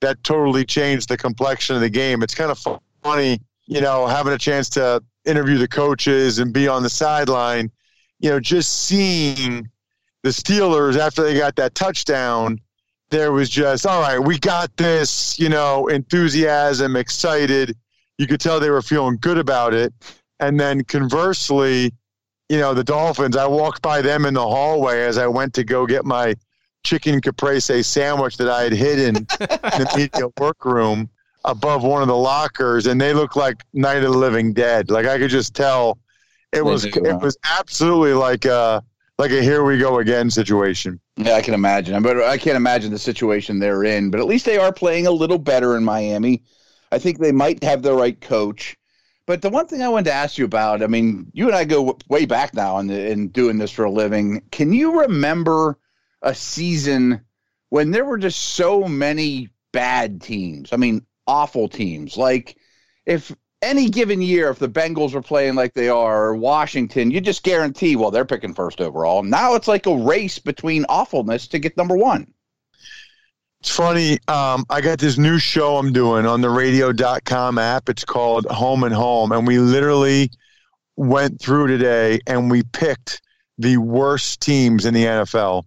That 0.00 0.22
totally 0.24 0.64
changed 0.64 1.08
the 1.08 1.16
complexion 1.16 1.76
of 1.76 1.82
the 1.82 1.90
game. 1.90 2.22
It's 2.22 2.34
kind 2.34 2.50
of 2.50 2.62
funny, 3.02 3.40
you 3.66 3.80
know, 3.80 4.06
having 4.06 4.32
a 4.32 4.38
chance 4.38 4.68
to 4.70 5.02
interview 5.24 5.56
the 5.56 5.68
coaches 5.68 6.38
and 6.38 6.52
be 6.52 6.68
on 6.68 6.82
the 6.82 6.90
sideline 6.90 7.70
you 8.20 8.30
know, 8.30 8.40
just 8.40 8.86
seeing 8.86 9.68
the 10.22 10.30
Steelers 10.30 10.98
after 10.98 11.22
they 11.22 11.38
got 11.38 11.56
that 11.56 11.74
touchdown, 11.74 12.60
there 13.10 13.32
was 13.32 13.50
just, 13.50 13.86
all 13.86 14.00
right, 14.00 14.18
we 14.18 14.38
got 14.38 14.74
this, 14.76 15.38
you 15.38 15.48
know, 15.48 15.88
enthusiasm, 15.88 16.96
excited. 16.96 17.76
You 18.18 18.26
could 18.26 18.40
tell 18.40 18.58
they 18.58 18.70
were 18.70 18.82
feeling 18.82 19.18
good 19.20 19.38
about 19.38 19.74
it. 19.74 19.92
And 20.40 20.58
then 20.58 20.82
conversely, 20.84 21.92
you 22.48 22.58
know, 22.58 22.74
the 22.74 22.84
Dolphins, 22.84 23.36
I 23.36 23.46
walked 23.46 23.82
by 23.82 24.02
them 24.02 24.24
in 24.24 24.34
the 24.34 24.42
hallway 24.42 25.02
as 25.02 25.18
I 25.18 25.26
went 25.26 25.54
to 25.54 25.64
go 25.64 25.86
get 25.86 26.04
my 26.04 26.34
chicken 26.84 27.20
caprese 27.20 27.82
sandwich 27.82 28.36
that 28.36 28.48
I 28.48 28.62
had 28.62 28.72
hidden 28.72 29.16
in 29.16 29.26
the 29.26 29.92
media 29.96 30.28
workroom 30.38 31.08
above 31.44 31.82
one 31.82 32.02
of 32.02 32.08
the 32.08 32.16
lockers, 32.16 32.86
and 32.86 33.00
they 33.00 33.12
looked 33.12 33.36
like 33.36 33.62
Night 33.72 33.98
of 33.98 34.12
the 34.12 34.18
Living 34.18 34.52
Dead. 34.52 34.90
Like 34.90 35.06
I 35.06 35.18
could 35.18 35.30
just 35.30 35.54
tell 35.54 35.98
it 36.54 36.64
was 36.64 36.84
it 36.84 37.20
was 37.20 37.36
absolutely 37.58 38.14
like 38.14 38.44
a 38.44 38.82
like 39.18 39.30
a 39.30 39.42
here 39.42 39.64
we 39.64 39.78
go 39.78 39.98
again 39.98 40.30
situation. 40.30 41.00
Yeah, 41.16 41.34
I 41.34 41.42
can 41.42 41.54
imagine. 41.54 42.02
But 42.02 42.22
I 42.22 42.36
can't 42.36 42.56
imagine 42.56 42.90
the 42.90 42.98
situation 42.98 43.58
they're 43.58 43.84
in. 43.84 44.10
But 44.10 44.20
at 44.20 44.26
least 44.26 44.46
they 44.46 44.58
are 44.58 44.72
playing 44.72 45.06
a 45.06 45.10
little 45.10 45.38
better 45.38 45.76
in 45.76 45.84
Miami. 45.84 46.42
I 46.90 46.98
think 46.98 47.18
they 47.18 47.32
might 47.32 47.62
have 47.62 47.82
the 47.82 47.94
right 47.94 48.20
coach. 48.20 48.76
But 49.26 49.40
the 49.40 49.50
one 49.50 49.66
thing 49.66 49.82
I 49.82 49.88
wanted 49.88 50.06
to 50.06 50.12
ask 50.12 50.36
you 50.36 50.44
about, 50.44 50.82
I 50.82 50.86
mean, 50.86 51.30
you 51.32 51.46
and 51.46 51.56
I 51.56 51.64
go 51.64 51.96
way 52.08 52.26
back 52.26 52.52
now 52.52 52.78
in, 52.78 52.88
the, 52.88 53.10
in 53.10 53.28
doing 53.28 53.56
this 53.56 53.70
for 53.70 53.84
a 53.84 53.90
living. 53.90 54.42
Can 54.50 54.72
you 54.72 55.00
remember 55.00 55.78
a 56.20 56.34
season 56.34 57.22
when 57.70 57.90
there 57.90 58.04
were 58.04 58.18
just 58.18 58.38
so 58.54 58.86
many 58.86 59.48
bad 59.72 60.20
teams? 60.20 60.72
I 60.72 60.76
mean, 60.76 61.06
awful 61.26 61.68
teams. 61.68 62.18
Like 62.18 62.58
if 63.06 63.34
any 63.64 63.88
given 63.88 64.22
year, 64.22 64.50
if 64.50 64.58
the 64.58 64.68
Bengals 64.68 65.14
were 65.14 65.22
playing 65.22 65.54
like 65.54 65.74
they 65.74 65.88
are, 65.88 66.26
or 66.26 66.36
Washington, 66.36 67.10
you 67.10 67.20
just 67.20 67.42
guarantee, 67.42 67.96
well, 67.96 68.10
they're 68.10 68.24
picking 68.24 68.54
first 68.54 68.80
overall. 68.80 69.22
Now 69.22 69.54
it's 69.54 69.68
like 69.68 69.86
a 69.86 69.96
race 69.96 70.38
between 70.38 70.84
awfulness 70.88 71.48
to 71.48 71.58
get 71.58 71.76
number 71.76 71.96
one. 71.96 72.32
It's 73.60 73.74
funny. 73.74 74.18
Um, 74.28 74.66
I 74.68 74.82
got 74.82 74.98
this 74.98 75.16
new 75.16 75.38
show 75.38 75.78
I'm 75.78 75.90
doing 75.90 76.26
on 76.26 76.42
the 76.42 76.50
radio.com 76.50 77.56
app. 77.56 77.88
It's 77.88 78.04
called 78.04 78.44
Home 78.46 78.84
and 78.84 78.94
Home. 78.94 79.32
And 79.32 79.46
we 79.46 79.58
literally 79.58 80.30
went 80.96 81.40
through 81.40 81.68
today 81.68 82.20
and 82.26 82.50
we 82.50 82.62
picked 82.62 83.22
the 83.56 83.78
worst 83.78 84.42
teams 84.42 84.84
in 84.84 84.92
the 84.92 85.04
NFL. 85.04 85.64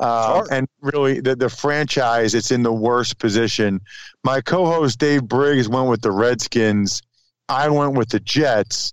Uh, 0.00 0.46
and 0.50 0.66
really, 0.80 1.20
the, 1.20 1.34
the 1.34 1.48
franchise, 1.48 2.34
it's 2.34 2.50
in 2.50 2.62
the 2.62 2.72
worst 2.72 3.18
position. 3.18 3.80
My 4.24 4.40
co 4.40 4.66
host 4.66 4.98
Dave 4.98 5.24
Briggs 5.24 5.68
went 5.68 5.88
with 5.88 6.02
the 6.02 6.12
Redskins. 6.12 7.02
I 7.48 7.68
went 7.68 7.94
with 7.94 8.10
the 8.10 8.20
Jets, 8.20 8.92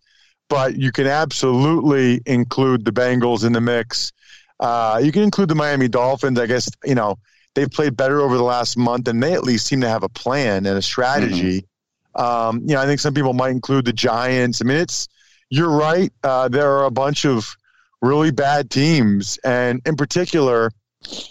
but 0.50 0.78
you 0.78 0.92
can 0.92 1.08
absolutely 1.08 2.22
include 2.26 2.86
the 2.86 2.92
Bengals 2.92 3.46
in 3.46 3.54
the 3.54 3.62
mix. 3.62 4.12
Uh, 4.60 5.02
you 5.04 5.12
can 5.12 5.24
include 5.24 5.50
the 5.50 5.56
Miami 5.56 5.88
Dolphins. 5.88 6.40
I 6.40 6.46
guess, 6.46 6.70
you 6.84 6.96
know, 6.96 7.18
they've 7.54 7.70
played 7.70 7.98
better 7.98 8.22
over 8.22 8.38
the 8.38 8.44
last 8.44 8.78
month, 8.78 9.08
and 9.08 9.22
they 9.22 9.34
at 9.34 9.44
least 9.44 9.68
seem 9.68 9.82
to 9.82 9.90
have 9.90 10.04
a 10.04 10.10
plan 10.10 10.66
and 10.66 10.78
a 10.78 10.82
strategy. 10.82 11.62
Mm-hmm. 11.62 12.22
Um, 12.22 12.62
you 12.62 12.76
know, 12.76 12.82
I 12.82 12.86
think 12.86 13.00
some 13.02 13.14
people 13.14 13.34
might 13.34 13.50
include 13.50 13.86
the 13.86 13.94
Giants. 13.94 14.62
I 14.62 14.66
mean, 14.66 14.78
it's 14.78 15.08
you're 15.50 15.72
right. 15.72 16.12
Uh, 16.24 16.48
there 16.48 16.72
are 16.72 16.86
a 16.86 16.92
bunch 16.92 17.26
of 17.26 17.56
really 18.02 18.32
bad 18.32 18.70
teams, 18.70 19.38
and 19.44 19.82
in 19.86 19.96
particular, 19.96 20.72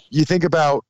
you 0.09 0.25
think 0.25 0.43
about 0.43 0.85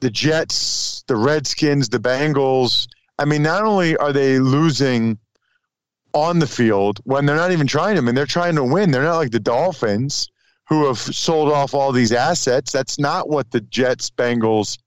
the 0.00 0.10
Jets, 0.10 1.04
the 1.06 1.16
Redskins, 1.16 1.88
the 1.88 1.98
Bengals. 1.98 2.88
I 3.18 3.24
mean, 3.24 3.42
not 3.42 3.62
only 3.64 3.96
are 3.96 4.12
they 4.12 4.38
losing 4.38 5.18
on 6.16 6.38
the 6.38 6.46
field 6.46 6.98
when 7.04 7.26
they're 7.26 7.36
not 7.36 7.52
even 7.52 7.66
trying 7.66 7.94
to, 7.94 8.00
I 8.00 8.04
mean, 8.04 8.14
they're 8.14 8.24
trying 8.24 8.54
to 8.54 8.64
win. 8.64 8.90
They're 8.90 9.02
not 9.02 9.18
like 9.18 9.32
the 9.32 9.38
Dolphins 9.38 10.30
who 10.66 10.86
have 10.86 10.98
sold 10.98 11.52
off 11.52 11.74
all 11.74 11.92
these 11.92 12.10
assets. 12.10 12.72
That's 12.72 12.98
not 12.98 13.28
what 13.28 13.50
the 13.50 13.60
Jets, 13.60 14.10
Bengals, 14.10 14.78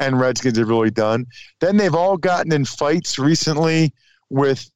and 0.00 0.18
Redskins 0.18 0.56
have 0.56 0.68
really 0.68 0.90
done. 0.90 1.26
Then 1.60 1.76
they've 1.76 1.94
all 1.94 2.16
gotten 2.16 2.52
in 2.52 2.64
fights 2.64 3.18
recently 3.18 3.92
with 4.30 4.70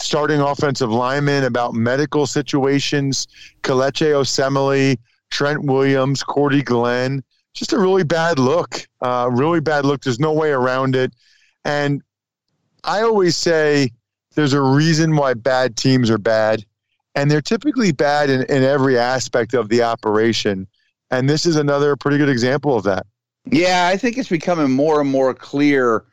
starting 0.00 0.40
offensive 0.40 0.90
linemen 0.90 1.44
about 1.44 1.74
medical 1.74 2.26
situations. 2.26 3.26
Kelechi 3.62 4.12
Osemele, 4.12 4.96
Trent 5.30 5.66
Williams, 5.66 6.22
Cordy 6.22 6.62
Glenn. 6.62 7.22
Just 7.52 7.74
a 7.74 7.78
really 7.78 8.04
bad 8.04 8.38
look. 8.38 8.88
Uh, 9.02 9.28
really 9.30 9.60
bad 9.60 9.84
look. 9.84 10.02
There's 10.02 10.18
no 10.18 10.32
way 10.32 10.50
around 10.50 10.96
it. 10.96 11.12
And 11.66 12.00
I 12.84 13.02
always 13.02 13.36
say 13.36 13.90
there's 14.38 14.52
a 14.52 14.62
reason 14.62 15.16
why 15.16 15.34
bad 15.34 15.76
teams 15.76 16.08
are 16.10 16.16
bad 16.16 16.64
and 17.16 17.28
they're 17.28 17.40
typically 17.40 17.90
bad 17.90 18.30
in, 18.30 18.42
in 18.42 18.62
every 18.62 18.96
aspect 18.96 19.52
of 19.52 19.68
the 19.68 19.82
operation. 19.82 20.68
And 21.10 21.28
this 21.28 21.44
is 21.44 21.56
another 21.56 21.96
pretty 21.96 22.18
good 22.18 22.28
example 22.28 22.76
of 22.76 22.84
that. 22.84 23.04
Yeah, 23.46 23.88
I 23.92 23.96
think 23.96 24.16
it's 24.16 24.28
becoming 24.28 24.70
more 24.70 25.00
and 25.00 25.10
more 25.10 25.34
clear. 25.34 26.04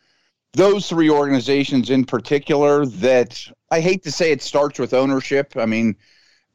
Those 0.54 0.90
three 0.90 1.08
organizations 1.08 1.92
in 1.92 2.04
particular, 2.04 2.88
that 2.88 3.40
I 3.70 3.80
hate 3.80 4.02
to 4.06 4.12
say 4.12 4.32
it 4.32 4.42
starts 4.42 4.80
with 4.80 4.96
ownership. 4.96 5.54
I 5.56 5.68
mean, 5.68 5.96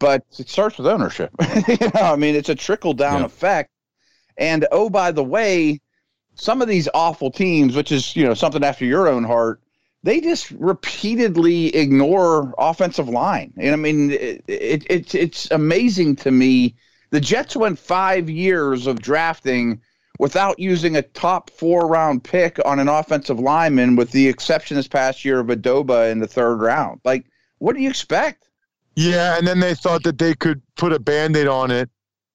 but 0.01 0.25
it 0.41 0.49
starts 0.49 0.77
with 0.77 0.89
ownership. 0.89 1.31
you 1.69 1.77
know, 1.95 2.01
I 2.03 2.17
mean, 2.17 2.35
it's 2.35 2.49
a 2.49 2.57
trickle 2.57 2.95
down 2.95 3.21
yeah. 3.21 3.27
effect. 3.27 3.71
And 4.37 4.67
oh, 4.73 4.91
by 4.91 5.13
the 5.13 5.23
way, 5.23 5.79
some 6.35 6.63
of 6.63 6.67
these 6.67 6.89
awful 6.95 7.31
teams, 7.31 7.77
which 7.77 7.93
is 7.93 8.17
you 8.17 8.25
know 8.25 8.35
something 8.35 8.65
after 8.65 8.85
your 8.85 9.07
own 9.07 9.23
heart, 9.23 9.61
they 10.03 10.21
just 10.21 10.51
repeatedly 10.53 11.75
ignore 11.77 12.55
offensive 12.59 13.09
line. 13.09 13.53
And 13.57 13.73
I 13.73 13.77
mean, 13.77 14.11
it, 14.11 14.43
it, 14.47 14.87
it, 14.89 15.15
it's 15.15 15.51
amazing 15.51 16.17
to 16.17 16.31
me. 16.31 16.75
The 17.11 17.21
Jets 17.21 17.57
went 17.57 17.79
five 17.79 18.31
years 18.31 18.87
of 18.87 19.01
drafting 19.01 19.81
without 20.19 20.59
using 20.59 20.97
a 20.97 21.03
top 21.03 21.51
four 21.51 21.87
round 21.87 22.23
pick 22.25 22.59
on 22.65 22.79
an 22.79 22.89
offensive 22.89 23.41
lineman, 23.41 23.97
with 23.97 24.11
the 24.13 24.29
exception 24.29 24.77
this 24.77 24.89
past 24.89 25.25
year 25.25 25.41
of 25.41 25.49
Edoga 25.49 26.11
in 26.11 26.21
the 26.21 26.27
third 26.27 26.57
round. 26.57 27.01
Like, 27.05 27.27
what 27.59 27.75
do 27.75 27.83
you 27.83 27.89
expect? 27.89 28.49
Yeah, 28.97 29.39
and 29.39 29.47
then 29.47 29.61
they 29.61 29.75
thought 29.75 30.03
that 30.05 30.19
they 30.19 30.35
could 30.35 30.63
put 30.77 30.93
a 30.93 30.99
band 30.99 31.37
aid 31.37 31.47
on 31.47 31.71
it 31.71 31.89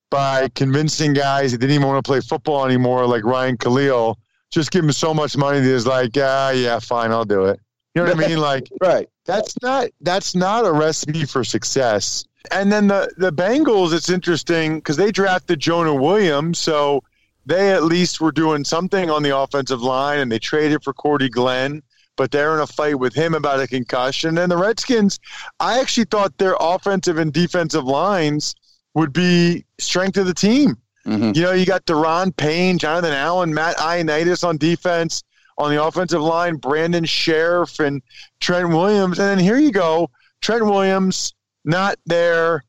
by 0.09 0.49
convincing 0.55 1.13
guys 1.13 1.51
that 1.51 1.59
didn't 1.59 1.75
even 1.75 1.87
want 1.87 2.03
to 2.03 2.07
play 2.07 2.21
football 2.21 2.65
anymore, 2.65 3.05
like 3.05 3.23
Ryan 3.23 3.57
Kalil, 3.57 4.17
just 4.51 4.71
give 4.71 4.83
him 4.83 4.91
so 4.91 5.13
much 5.13 5.35
money 5.35 5.59
that 5.59 5.69
he's 5.69 5.85
like, 5.85 6.11
ah, 6.17 6.51
yeah, 6.51 6.79
fine, 6.79 7.11
I'll 7.11 7.25
do 7.25 7.45
it. 7.45 7.59
You 7.93 8.03
know 8.03 8.13
what 8.13 8.23
I 8.23 8.27
mean? 8.27 8.39
Like, 8.45 8.67
right. 8.81 9.07
That's 9.25 9.55
not 9.61 9.89
that's 10.01 10.35
not 10.35 10.65
a 10.65 10.71
recipe 10.71 11.25
for 11.25 11.43
success. 11.43 12.25
And 12.51 12.71
then 12.71 12.87
the 12.87 13.11
the 13.17 13.31
Bengals, 13.31 13.93
it's 13.93 14.09
interesting 14.09 14.75
because 14.75 14.97
they 14.97 15.11
drafted 15.11 15.59
Jonah 15.59 15.95
Williams, 15.95 16.59
so 16.59 17.03
they 17.45 17.71
at 17.71 17.83
least 17.83 18.21
were 18.21 18.31
doing 18.31 18.63
something 18.63 19.09
on 19.09 19.23
the 19.23 19.35
offensive 19.35 19.81
line, 19.81 20.19
and 20.19 20.31
they 20.31 20.39
traded 20.39 20.83
for 20.83 20.93
Cordy 20.93 21.29
Glenn. 21.29 21.81
But 22.17 22.31
they're 22.31 22.53
in 22.53 22.61
a 22.61 22.67
fight 22.67 22.97
with 22.97 23.13
him 23.13 23.33
about 23.33 23.59
a 23.59 23.67
concussion. 23.67 24.37
And 24.37 24.49
the 24.49 24.55
Redskins, 24.55 25.19
I 25.59 25.81
actually 25.81 26.05
thought 26.05 26.37
their 26.37 26.55
offensive 26.61 27.17
and 27.17 27.33
defensive 27.33 27.83
lines 27.83 28.55
would 28.93 29.11
be 29.11 29.65
strength 29.79 30.15
of 30.15 30.25
the 30.25 30.33
team. 30.33 30.77
Mm-hmm. 31.05 31.31
You 31.35 31.41
know, 31.43 31.51
you 31.51 31.65
got 31.65 31.85
Daron 31.85 32.35
Payne, 32.35 32.77
Jonathan 32.77 33.13
Allen, 33.13 33.53
Matt 33.53 33.77
Ioannidis 33.77 34.43
on 34.47 34.57
defense. 34.57 35.23
On 35.57 35.73
the 35.73 35.81
offensive 35.81 36.21
line, 36.21 36.57
Brandon 36.57 37.05
Scherff 37.05 37.79
and 37.79 38.01
Trent 38.41 38.67
Williams. 38.67 39.19
And 39.19 39.29
then 39.29 39.39
here 39.39 39.57
you 39.57 39.71
go, 39.71 40.09
Trent 40.41 40.65
Williams 40.65 41.33
not 41.63 41.97
there. 42.05 42.61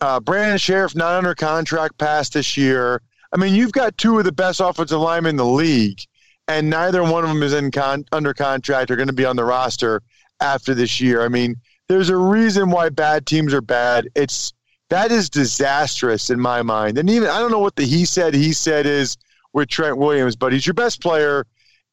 Uh, 0.00 0.20
Brandon 0.20 0.56
Scherff 0.56 0.94
not 0.94 1.14
under 1.14 1.34
contract 1.34 1.98
past 1.98 2.34
this 2.34 2.56
year. 2.56 3.02
I 3.32 3.36
mean, 3.36 3.56
you've 3.56 3.72
got 3.72 3.98
two 3.98 4.16
of 4.16 4.24
the 4.24 4.32
best 4.32 4.60
offensive 4.60 5.00
linemen 5.00 5.30
in 5.30 5.36
the 5.36 5.44
league, 5.44 6.00
and 6.46 6.70
neither 6.70 7.02
one 7.02 7.24
of 7.24 7.30
them 7.30 7.42
is 7.42 7.52
in 7.52 7.72
con- 7.72 8.04
under 8.12 8.32
contract 8.32 8.92
or 8.92 8.96
going 8.96 9.08
to 9.08 9.12
be 9.12 9.24
on 9.24 9.34
the 9.34 9.44
roster 9.44 10.00
after 10.40 10.72
this 10.72 11.00
year. 11.00 11.22
I 11.22 11.28
mean, 11.28 11.56
there's 11.88 12.10
a 12.10 12.16
reason 12.16 12.70
why 12.70 12.90
bad 12.90 13.26
teams 13.26 13.52
are 13.52 13.60
bad. 13.60 14.08
It's 14.14 14.52
that 14.90 15.10
is 15.10 15.30
disastrous 15.30 16.30
in 16.30 16.38
my 16.38 16.62
mind. 16.62 16.98
And 16.98 17.08
even 17.08 17.28
I 17.28 17.38
don't 17.38 17.50
know 17.50 17.58
what 17.58 17.76
the 17.76 17.84
he 17.84 18.04
said 18.04 18.34
he 18.34 18.52
said 18.52 18.86
is 18.86 19.16
with 19.52 19.68
Trent 19.68 19.96
Williams, 19.96 20.36
but 20.36 20.52
he's 20.52 20.66
your 20.66 20.74
best 20.74 21.00
player. 21.00 21.46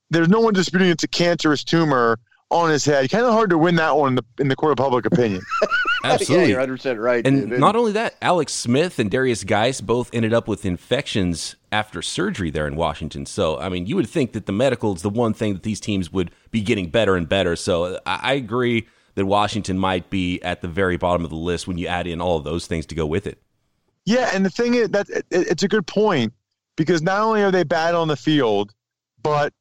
There's 0.10 0.30
no 0.30 0.40
one 0.40 0.54
disputing 0.54 0.90
it's 0.90 1.04
a 1.04 1.08
cancerous 1.08 1.64
tumor 1.64 2.20
on 2.50 2.70
his 2.70 2.86
head. 2.86 3.10
Kind 3.10 3.26
of 3.26 3.34
hard 3.34 3.50
to 3.50 3.58
win 3.58 3.76
that 3.76 3.98
one 3.98 4.10
in 4.10 4.16
the, 4.16 4.26
in 4.40 4.48
the 4.48 4.56
court 4.56 4.72
of 4.72 4.78
public 4.78 5.06
opinion. 5.06 5.42
Absolutely, 6.04 6.46
yeah, 6.46 6.60
you're 6.60 6.60
100 6.60 6.98
right. 6.98 7.28
And 7.28 7.50
dude. 7.50 7.60
not 7.60 7.76
only 7.76 7.92
that, 7.94 8.16
Alex 8.22 8.54
Smith 8.54 9.00
and 9.00 9.12
Darius 9.12 9.44
Guice 9.44 9.82
both 9.82 10.10
ended 10.14 10.34
up 10.34 10.48
with 10.48 10.66
infections 10.66 11.56
after 11.72 12.02
surgery 12.02 12.50
there 12.50 12.68
in 12.68 12.76
Washington. 12.76 13.26
So, 13.26 13.60
I 13.60 13.68
mean, 13.68 13.86
you 13.88 13.96
would 13.98 14.08
think 14.08 14.32
that 14.32 14.46
the 14.46 14.54
medical 14.54 14.96
is 14.96 15.02
the 15.02 15.10
one 15.10 15.34
thing 15.34 15.54
that 15.54 15.64
these 15.64 15.82
teams 15.82 16.12
would 16.14 16.32
be 16.52 16.62
getting 16.62 16.90
better 16.90 17.16
and 17.16 17.28
better. 17.28 17.56
So, 17.56 18.00
I, 18.06 18.20
I 18.24 18.34
agree 18.34 18.88
that 19.18 19.26
Washington 19.26 19.80
might 19.80 20.12
be 20.12 20.40
at 20.44 20.62
the 20.62 20.68
very 20.68 20.96
bottom 20.96 21.24
of 21.24 21.32
the 21.32 21.36
list 21.36 21.68
when 21.68 21.80
you 21.80 21.88
add 21.88 22.06
in 22.06 22.22
all 22.22 22.38
of 22.38 22.44
those 22.44 22.68
things 22.68 22.86
to 22.86 22.94
go 22.94 23.08
with 23.08 23.26
it. 23.26 23.42
Yeah, 24.06 24.30
and 24.32 24.46
the 24.46 24.50
thing 24.52 24.76
is 24.76 24.90
that 24.90 25.10
it, 25.10 25.26
it's 25.32 25.64
a 25.64 25.68
good 25.68 25.88
point 25.88 26.34
because 26.76 27.02
not 27.02 27.22
only 27.22 27.42
are 27.42 27.50
they 27.50 27.64
bad 27.64 27.96
on 27.96 28.08
the 28.08 28.16
field, 28.16 28.76
but 29.24 29.54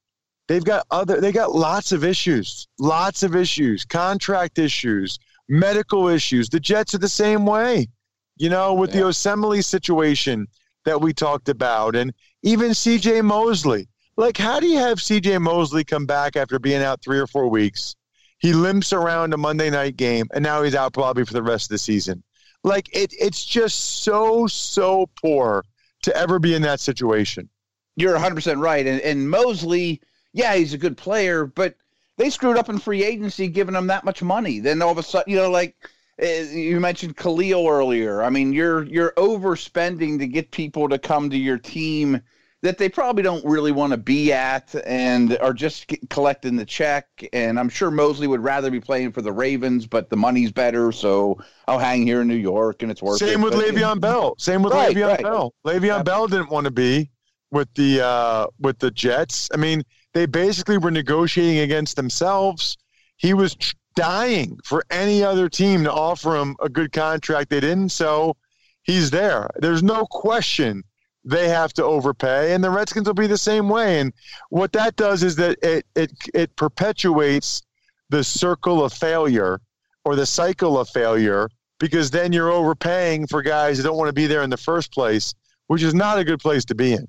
they've 0.47 0.62
got 0.62 0.87
other 0.90 1.23
they 1.23 1.33
got 1.33 1.55
lots 1.55 1.90
of 1.90 2.05
issues, 2.05 2.69
lots 2.79 3.23
of 3.23 3.35
issues, 3.35 3.87
contract 3.87 4.59
issues, 4.59 5.19
medical 5.49 6.07
issues. 6.09 6.51
The 6.51 6.61
Jets 6.61 6.95
are 6.95 6.99
the 6.99 7.09
same 7.09 7.47
way. 7.47 7.88
You 8.37 8.51
know, 8.51 8.75
with 8.75 8.95
yeah. 8.95 9.01
the 9.01 9.07
Osemele 9.07 9.64
situation 9.64 10.47
that 10.85 11.01
we 11.01 11.14
talked 11.14 11.49
about 11.49 11.97
and 11.97 12.12
even 12.42 12.73
CJ 12.73 13.25
Mosley. 13.25 13.88
Like 14.19 14.37
how 14.37 14.61
do 14.61 14.66
you 14.66 14.79
have 14.79 14.99
CJ 14.99 15.40
Mosley 15.40 15.83
come 15.83 16.05
back 16.05 16.37
after 16.37 16.59
being 16.59 16.83
out 16.83 17.03
3 17.03 17.19
or 17.19 17.27
4 17.27 17.49
weeks? 17.49 17.97
He 18.38 18.53
limps 18.53 18.92
around 18.92 19.33
a 19.33 19.38
Monday 19.38 19.70
night 19.70 19.96
game, 19.96 20.27
and 20.35 20.42
now 20.42 20.62
he's 20.62 20.75
out 20.75 20.92
probably 20.92 21.25
for 21.25 21.33
the 21.33 21.42
rest 21.42 21.66
of 21.66 21.70
the 21.70 21.79
season. 21.79 22.22
Like 22.64 22.88
it, 22.94 23.14
it's 23.18 23.44
just 23.44 24.03
so 24.03 24.46
so 24.46 25.09
poor 25.20 25.64
to 26.03 26.16
ever 26.16 26.38
be 26.38 26.55
in 26.55 26.62
that 26.62 26.81
situation. 26.81 27.49
You're 27.96 28.12
100 28.12 28.35
percent 28.35 28.59
right, 28.59 28.87
and 28.87 29.01
and 29.01 29.31
Mosley, 29.31 30.01
yeah, 30.33 30.55
he's 30.55 30.75
a 30.75 30.79
good 30.79 30.96
player, 30.96 31.46
but 31.46 31.77
they 32.18 32.31
screwed 32.31 32.57
up 32.57 32.68
in 32.68 32.79
free 32.79 33.05
agency, 33.05 33.49
giving 33.49 33.75
him 33.75 33.87
that 33.88 34.05
much 34.05 34.22
money. 34.22 34.59
Then 34.59 34.83
all 34.83 34.90
of 34.90 34.99
a 34.99 35.03
sudden, 35.03 35.33
you 35.33 35.38
know, 35.38 35.51
like 35.51 35.77
eh, 36.18 36.42
you 36.51 36.81
mentioned 36.81 37.16
Kalil 37.16 37.68
earlier. 37.68 38.22
I 38.22 38.31
mean, 38.31 38.53
you're 38.53 38.85
you're 38.85 39.12
overspending 39.12 40.18
to 40.18 40.27
get 40.27 40.51
people 40.51 40.88
to 40.88 40.99
come 40.99 41.31
to 41.31 41.38
your 41.38 41.59
team 41.59 42.20
that 42.62 42.79
they 42.79 42.88
probably 42.88 43.23
don't 43.23 43.45
really 43.45 43.71
want 43.71 43.92
to 43.92 43.97
be 43.97 44.33
at 44.33 44.75
and 44.87 45.37
are 45.38 45.53
just 45.53 45.92
collecting 46.09 46.57
the 46.57 46.64
check. 46.64 47.07
And 47.33 47.61
I'm 47.61 47.69
sure 47.69 47.90
Mosley 47.90 48.27
would 48.27 48.42
rather 48.42 48.71
be 48.71 48.81
playing 48.81 49.12
for 49.12 49.23
the 49.23 49.33
Ravens, 49.33 49.87
but 49.87 50.09
the 50.11 50.16
money's 50.16 50.53
better, 50.53 50.90
so 50.90 51.38
I'll 51.69 51.79
hang 51.79 52.07
here 52.07 52.23
in 52.23 52.29
New 52.29 52.35
York 52.35 52.83
and 52.83 52.90
it's 52.90 53.03
worth 53.03 53.19
Same 53.19 53.40
it. 53.40 53.45
with 53.45 53.53
but, 53.53 53.64
Le'Veon 53.64 54.01
Bell. 54.01 54.35
Same 54.38 54.62
with 54.62 54.73
Right, 54.73 54.97
Le'Veon 54.97 55.09
right. 55.09 55.23
Bell. 55.23 55.55
Le'Veon 55.66 56.05
Bell 56.05 56.27
didn't 56.27 56.51
want 56.51 56.64
to 56.64 56.71
be 56.71 57.11
with 57.51 57.69
the 57.75 58.05
uh, 58.05 58.47
with 58.59 58.79
the 58.79 58.90
Jets. 58.90 59.49
I 59.53 59.59
mean, 59.59 59.83
they 60.14 60.27
basically 60.27 60.79
were 60.79 60.90
negotiating 60.90 61.59
against 61.59 61.97
themselves. 61.97 62.77
He 63.16 63.35
was 63.35 63.55
tr- 63.55 63.75
dying 63.95 64.59
for 64.64 64.85
any 64.90 65.23
other 65.23 65.49
team 65.49 65.85
to 65.85 65.92
offer 65.92 66.37
him 66.37 66.57
a 66.61 66.69
good 66.69 66.92
contract. 66.92 67.51
They 67.51 67.61
didn't, 67.61 67.90
so 67.90 68.37
he's 68.83 69.11
there. 69.11 69.49
There's 69.57 69.83
no 69.83 70.07
question 70.07 70.83
they 71.27 71.49
have 71.49 71.73
to 71.75 71.85
overpay, 71.85 72.55
and 72.55 72.62
the 72.62 72.71
Redskins 72.71 73.07
will 73.07 73.15
be 73.15 73.27
the 73.27 73.37
same 73.37 73.69
way. 73.69 74.01
And 74.01 74.12
what 74.51 74.73
that 74.73 74.97
does 74.97 75.23
is 75.23 75.37
that 75.37 75.59
it 75.62 75.85
it 75.95 76.12
it 76.33 76.57
perpetuates 76.57 77.62
the 78.11 78.23
circle 78.25 78.85
of 78.85 78.93
failure 78.93 79.61
or 80.05 80.15
the 80.17 80.27
cycle 80.27 80.79
of 80.79 80.89
failure 80.89 81.49
because 81.81 82.11
then 82.11 82.33
you're 82.33 82.53
overpaying 82.53 83.27
for 83.27 83.43
guys 83.43 83.77
who 83.77 83.83
don't 83.83 83.99
want 83.99 84.09
to 84.09 84.12
be 84.15 84.27
there 84.29 84.43
in 84.43 84.51
the 84.51 84.57
first 84.57 84.93
place, 84.93 85.35
which 85.67 85.83
is 85.83 85.95
not 85.95 86.19
a 86.19 86.25
good 86.25 86.39
place 86.41 86.65
to 86.67 86.75
be 86.75 86.93
in. 86.95 87.07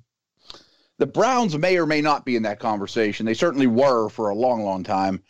the 0.97 1.05
Browns 1.05 1.57
may 1.57 1.77
or 1.77 1.85
may 1.85 2.01
not 2.01 2.25
be 2.25 2.35
in 2.35 2.43
that 2.43 2.59
conversation. 2.59 3.25
They 3.25 3.33
certainly 3.35 3.67
were 3.67 4.09
for 4.09 4.29
a 4.29 4.35
long, 4.35 4.63
long 4.63 4.83
time. 4.83 5.21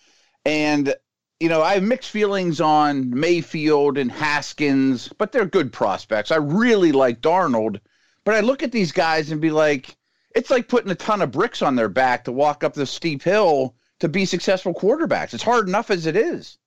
And, 0.45 0.93
you 1.41 1.49
know, 1.49 1.61
I 1.61 1.73
have 1.73 1.83
mixed 1.83 2.09
feelings 2.09 2.61
on 2.61 3.09
Mayfield 3.09 3.97
and 3.97 4.09
Haskins, 4.11 5.09
but 5.17 5.31
they're 5.31 5.45
good 5.45 5.73
prospects. 5.73 6.31
I 6.31 6.37
really 6.37 6.93
like 6.93 7.19
Darnold, 7.21 7.79
but 8.27 8.35
I 8.35 8.41
look 8.41 8.61
at 8.61 8.73
these 8.73 8.91
guys 8.91 9.31
and 9.31 9.39
be 9.39 9.51
like, 9.51 9.95
it's 10.35 10.49
like 10.49 10.67
putting 10.67 10.91
a 10.91 10.95
ton 10.95 11.21
of 11.21 11.31
bricks 11.31 11.61
on 11.61 11.77
their 11.77 11.87
back 11.87 12.25
to 12.25 12.33
walk 12.33 12.61
up 12.61 12.73
the 12.73 12.85
steep 12.85 13.23
hill 13.23 13.73
to 14.01 14.09
be 14.09 14.25
successful 14.25 14.73
quarterbacks. 14.73 15.33
It's 15.33 15.41
hard 15.41 15.69
enough 15.69 15.89
as 15.89 16.07
it 16.07 16.17
is. 16.17 16.57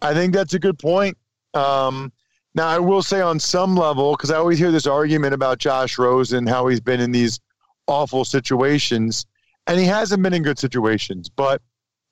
I 0.00 0.14
think 0.14 0.32
that's 0.32 0.54
a 0.54 0.60
good 0.60 0.78
point. 0.78 1.18
Um, 1.52 2.12
now, 2.54 2.68
I 2.68 2.78
will 2.78 3.02
say 3.02 3.20
on 3.20 3.40
some 3.40 3.74
level, 3.74 4.12
because 4.12 4.30
I 4.30 4.36
always 4.36 4.56
hear 4.56 4.70
this 4.70 4.86
argument 4.86 5.34
about 5.34 5.58
Josh 5.58 5.98
Rosen, 5.98 6.46
how 6.46 6.68
he's 6.68 6.80
been 6.80 7.00
in 7.00 7.10
these 7.10 7.40
awful 7.88 8.24
situations, 8.24 9.26
and 9.66 9.80
he 9.80 9.84
hasn't 9.84 10.22
been 10.22 10.32
in 10.32 10.44
good 10.44 10.60
situations, 10.60 11.28
but 11.28 11.60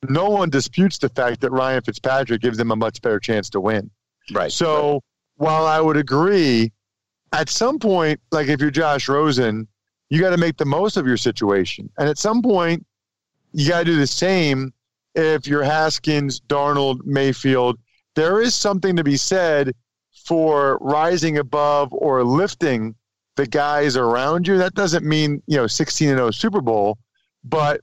no 0.08 0.28
one 0.28 0.50
disputes 0.50 0.98
the 0.98 1.08
fact 1.08 1.40
that 1.42 1.52
Ryan 1.52 1.82
Fitzpatrick 1.82 2.40
gives 2.40 2.58
them 2.58 2.72
a 2.72 2.76
much 2.76 3.00
better 3.00 3.20
chance 3.20 3.48
to 3.50 3.60
win. 3.60 3.92
Right. 4.32 4.50
So 4.50 5.04
while 5.36 5.66
I 5.66 5.80
would 5.80 5.96
agree, 5.96 6.72
at 7.32 7.48
some 7.48 7.78
point, 7.78 8.20
like 8.32 8.48
if 8.48 8.60
you're 8.60 8.70
Josh 8.70 9.08
Rosen, 9.08 9.66
you 10.10 10.20
got 10.20 10.30
to 10.30 10.36
make 10.36 10.56
the 10.56 10.64
most 10.64 10.96
of 10.96 11.06
your 11.06 11.16
situation. 11.16 11.90
And 11.98 12.08
at 12.08 12.18
some 12.18 12.42
point, 12.42 12.86
you 13.52 13.68
got 13.68 13.80
to 13.80 13.84
do 13.84 13.96
the 13.96 14.06
same 14.06 14.72
if 15.14 15.46
you're 15.46 15.64
Haskins, 15.64 16.40
Darnold, 16.40 17.04
Mayfield. 17.04 17.78
There 18.14 18.40
is 18.40 18.54
something 18.54 18.96
to 18.96 19.04
be 19.04 19.16
said 19.16 19.74
for 20.24 20.78
rising 20.80 21.38
above 21.38 21.92
or 21.92 22.24
lifting 22.24 22.94
the 23.36 23.46
guys 23.46 23.96
around 23.96 24.46
you. 24.46 24.58
That 24.58 24.74
doesn't 24.74 25.04
mean, 25.04 25.42
you 25.46 25.56
know, 25.56 25.66
16 25.66 26.08
and 26.08 26.18
0 26.18 26.30
Super 26.32 26.60
Bowl, 26.60 26.98
but 27.44 27.80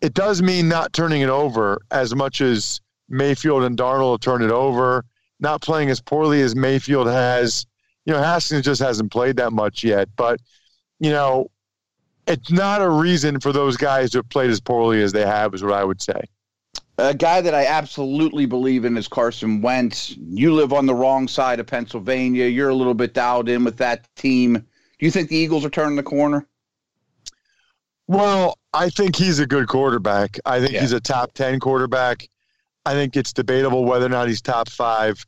it 0.00 0.14
does 0.14 0.42
mean 0.42 0.68
not 0.68 0.92
turning 0.92 1.22
it 1.22 1.28
over 1.28 1.80
as 1.90 2.14
much 2.14 2.40
as 2.40 2.80
Mayfield 3.08 3.64
and 3.64 3.76
Darnold 3.76 4.20
turn 4.20 4.42
it 4.42 4.50
over, 4.50 5.04
not 5.40 5.62
playing 5.62 5.90
as 5.90 6.00
poorly 6.00 6.40
as 6.40 6.54
Mayfield 6.54 7.06
has. 7.06 7.66
You 8.06 8.12
know, 8.12 8.22
Haskins 8.22 8.64
just 8.64 8.80
hasn't 8.82 9.10
played 9.10 9.36
that 9.36 9.52
much 9.52 9.82
yet, 9.82 10.08
but 10.16 10.40
you 11.00 11.10
know, 11.10 11.50
it's 12.26 12.50
not 12.50 12.80
a 12.82 12.88
reason 12.88 13.40
for 13.40 13.52
those 13.52 13.76
guys 13.76 14.10
to 14.10 14.18
have 14.18 14.28
played 14.28 14.50
as 14.50 14.60
poorly 14.60 15.02
as 15.02 15.12
they 15.12 15.26
have, 15.26 15.54
is 15.54 15.62
what 15.62 15.72
I 15.72 15.84
would 15.84 16.00
say. 16.00 16.20
A 16.96 17.12
guy 17.12 17.40
that 17.40 17.54
I 17.54 17.66
absolutely 17.66 18.46
believe 18.46 18.84
in 18.84 18.96
is 18.96 19.08
Carson 19.08 19.60
Wentz. 19.60 20.14
You 20.16 20.54
live 20.54 20.72
on 20.72 20.86
the 20.86 20.94
wrong 20.94 21.26
side 21.26 21.58
of 21.60 21.66
Pennsylvania. 21.66 22.46
You're 22.46 22.68
a 22.68 22.74
little 22.74 22.94
bit 22.94 23.14
dialed 23.14 23.48
in 23.48 23.64
with 23.64 23.76
that 23.78 24.06
team. 24.14 24.54
Do 24.54 25.06
you 25.06 25.10
think 25.10 25.28
the 25.28 25.36
Eagles 25.36 25.64
are 25.64 25.70
turning 25.70 25.96
the 25.96 26.02
corner? 26.04 26.46
Well, 28.06 28.58
I 28.72 28.90
think 28.90 29.16
he's 29.16 29.38
a 29.38 29.46
good 29.46 29.66
quarterback. 29.66 30.38
I 30.44 30.60
think 30.60 30.72
Yeah. 30.72 30.82
he's 30.82 30.92
a 30.92 31.00
top 31.00 31.32
10 31.32 31.58
quarterback. 31.58 32.28
I 32.86 32.92
think 32.92 33.16
it's 33.16 33.32
debatable 33.32 33.84
whether 33.84 34.06
or 34.06 34.10
not 34.10 34.28
he's 34.28 34.42
top 34.42 34.68
five. 34.68 35.24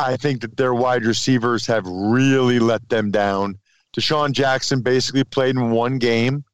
I 0.00 0.16
think 0.16 0.40
that 0.40 0.56
their 0.56 0.74
wide 0.74 1.04
receivers 1.04 1.66
have 1.66 1.86
really 1.86 2.58
let 2.58 2.88
them 2.88 3.10
down. 3.10 3.56
DeSean 3.96 4.32
Jackson 4.32 4.80
basically 4.80 5.24
played 5.24 5.56
in 5.56 5.70
one 5.70 5.98
game, 5.98 6.44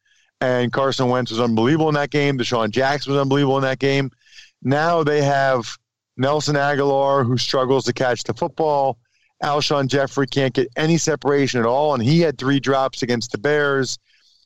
and 0.40 0.72
Carson 0.72 1.08
Wentz 1.08 1.30
was 1.30 1.40
unbelievable 1.40 1.88
in 1.88 1.94
that 1.94 2.10
game. 2.10 2.36
DeSean 2.36 2.70
Jackson 2.70 3.12
was 3.12 3.20
unbelievable 3.20 3.56
in 3.58 3.62
that 3.62 3.78
game. 3.78 4.10
Now 4.62 5.04
they 5.04 5.22
have 5.22 5.76
Nelson 6.16 6.56
Agholor, 6.56 7.24
who 7.24 7.38
struggles 7.38 7.84
to 7.84 7.92
catch 7.92 8.24
the 8.24 8.34
football. 8.34 8.98
Alshon 9.42 9.86
Jeffery 9.86 10.26
can't 10.26 10.54
get 10.54 10.68
any 10.76 10.96
separation 10.96 11.60
at 11.60 11.66
all, 11.66 11.94
and 11.94 12.02
he 12.02 12.20
had 12.20 12.38
three 12.38 12.58
drops 12.58 13.02
against 13.02 13.32
the 13.32 13.38
Bears. 13.38 13.98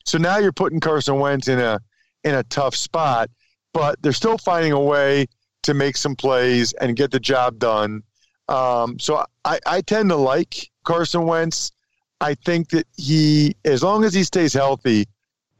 So 0.05 0.17
now 0.17 0.37
you're 0.37 0.51
putting 0.51 0.79
Carson 0.79 1.19
Wentz 1.19 1.47
in 1.47 1.59
a 1.59 1.79
in 2.23 2.35
a 2.35 2.43
tough 2.43 2.75
spot, 2.75 3.29
but 3.73 4.01
they're 4.01 4.11
still 4.11 4.37
finding 4.37 4.73
a 4.73 4.79
way 4.79 5.25
to 5.63 5.73
make 5.73 5.95
some 5.95 6.15
plays 6.15 6.73
and 6.73 6.95
get 6.95 7.09
the 7.11 7.19
job 7.19 7.57
done. 7.57 8.03
Um, 8.51 8.99
so 8.99 9.25
I, 9.45 9.59
I 9.65 9.81
tend 9.81 10.09
to 10.09 10.15
like 10.15 10.69
Carson 10.83 11.25
Wentz. 11.25 11.71
I 12.19 12.35
think 12.35 12.69
that 12.69 12.85
he, 12.97 13.55
as 13.65 13.81
long 13.81 14.03
as 14.03 14.13
he 14.13 14.23
stays 14.23 14.53
healthy, 14.53 15.07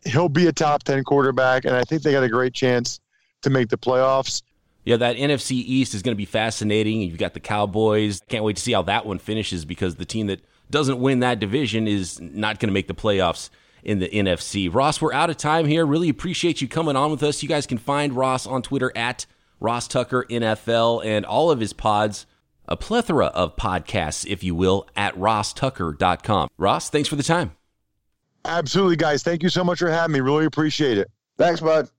he'll 0.06 0.30
be 0.30 0.48
a 0.48 0.52
top 0.52 0.84
ten 0.84 1.04
quarterback, 1.04 1.66
and 1.66 1.76
I 1.76 1.84
think 1.84 2.04
they 2.04 2.12
got 2.12 2.24
a 2.24 2.30
great 2.30 2.54
chance 2.54 3.00
to 3.42 3.50
make 3.50 3.70
the 3.70 3.78
playoffs. 3.78 4.44
Yeah, 4.84 4.98
that 4.98 5.16
NFC 5.16 5.52
East 5.52 5.94
is 5.94 6.02
going 6.02 6.16
to 6.16 6.18
be 6.18 6.26
fascinating. 6.26 7.02
You've 7.02 7.18
got 7.18 7.34
the 7.34 7.40
Cowboys. 7.40 8.22
Can't 8.28 8.44
wait 8.44 8.56
to 8.56 8.62
see 8.62 8.74
how 8.74 8.82
that 8.84 9.06
one 9.06 9.20
finishes 9.20 9.64
because 9.64 9.96
the 9.96 10.06
team 10.06 10.28
that 10.28 10.42
doesn't 10.70 11.00
win 11.00 11.20
that 11.20 11.40
division 11.40 11.88
is 11.88 12.20
not 12.20 12.60
going 12.60 12.70
to 12.70 12.74
make 12.74 12.88
the 12.88 12.96
playoffs 12.96 13.50
in 13.84 14.00
the 14.00 14.10
NFC. 14.10 14.74
Ross, 14.74 15.02
we're 15.02 15.14
out 15.14 15.30
of 15.30 15.38
time 15.38 15.66
here. 15.66 15.86
Really 15.86 16.10
appreciate 16.10 16.62
you 16.62 16.68
coming 16.68 16.96
on 16.96 17.12
with 17.12 17.22
us. 17.24 17.44
You 17.44 17.50
guys 17.50 17.68
can 17.68 17.78
find 17.78 18.14
Ross 18.14 18.48
on 18.48 18.62
Twitter 18.62 18.92
at 18.96 19.26
Ross 19.60 19.88
Tucker 19.88 20.26
NFL 20.30 21.06
and 21.06 21.26
all 21.26 21.52
of 21.52 21.60
his 21.60 21.74
pods, 21.74 22.26
a 22.68 22.78
plethora 22.78 23.28
of 23.28 23.56
podcasts, 23.56 24.26
if 24.26 24.44
you 24.44 24.56
will, 24.56 24.88
at 24.96 25.16
rosstucker.com. 25.16 26.50
Ross, 26.58 26.90
thanks 26.90 27.10
for 27.10 27.16
the 27.16 27.24
time. 27.24 27.52
Absolutely, 28.46 28.96
guys. 28.96 29.24
Thank 29.24 29.44
you 29.44 29.50
so 29.50 29.64
much 29.64 29.80
for 29.80 29.90
having 29.90 30.14
me. 30.14 30.20
Really 30.20 30.46
appreciate 30.46 30.98
it. 30.98 31.10
Thanks, 31.38 31.60
bud. 31.62 31.90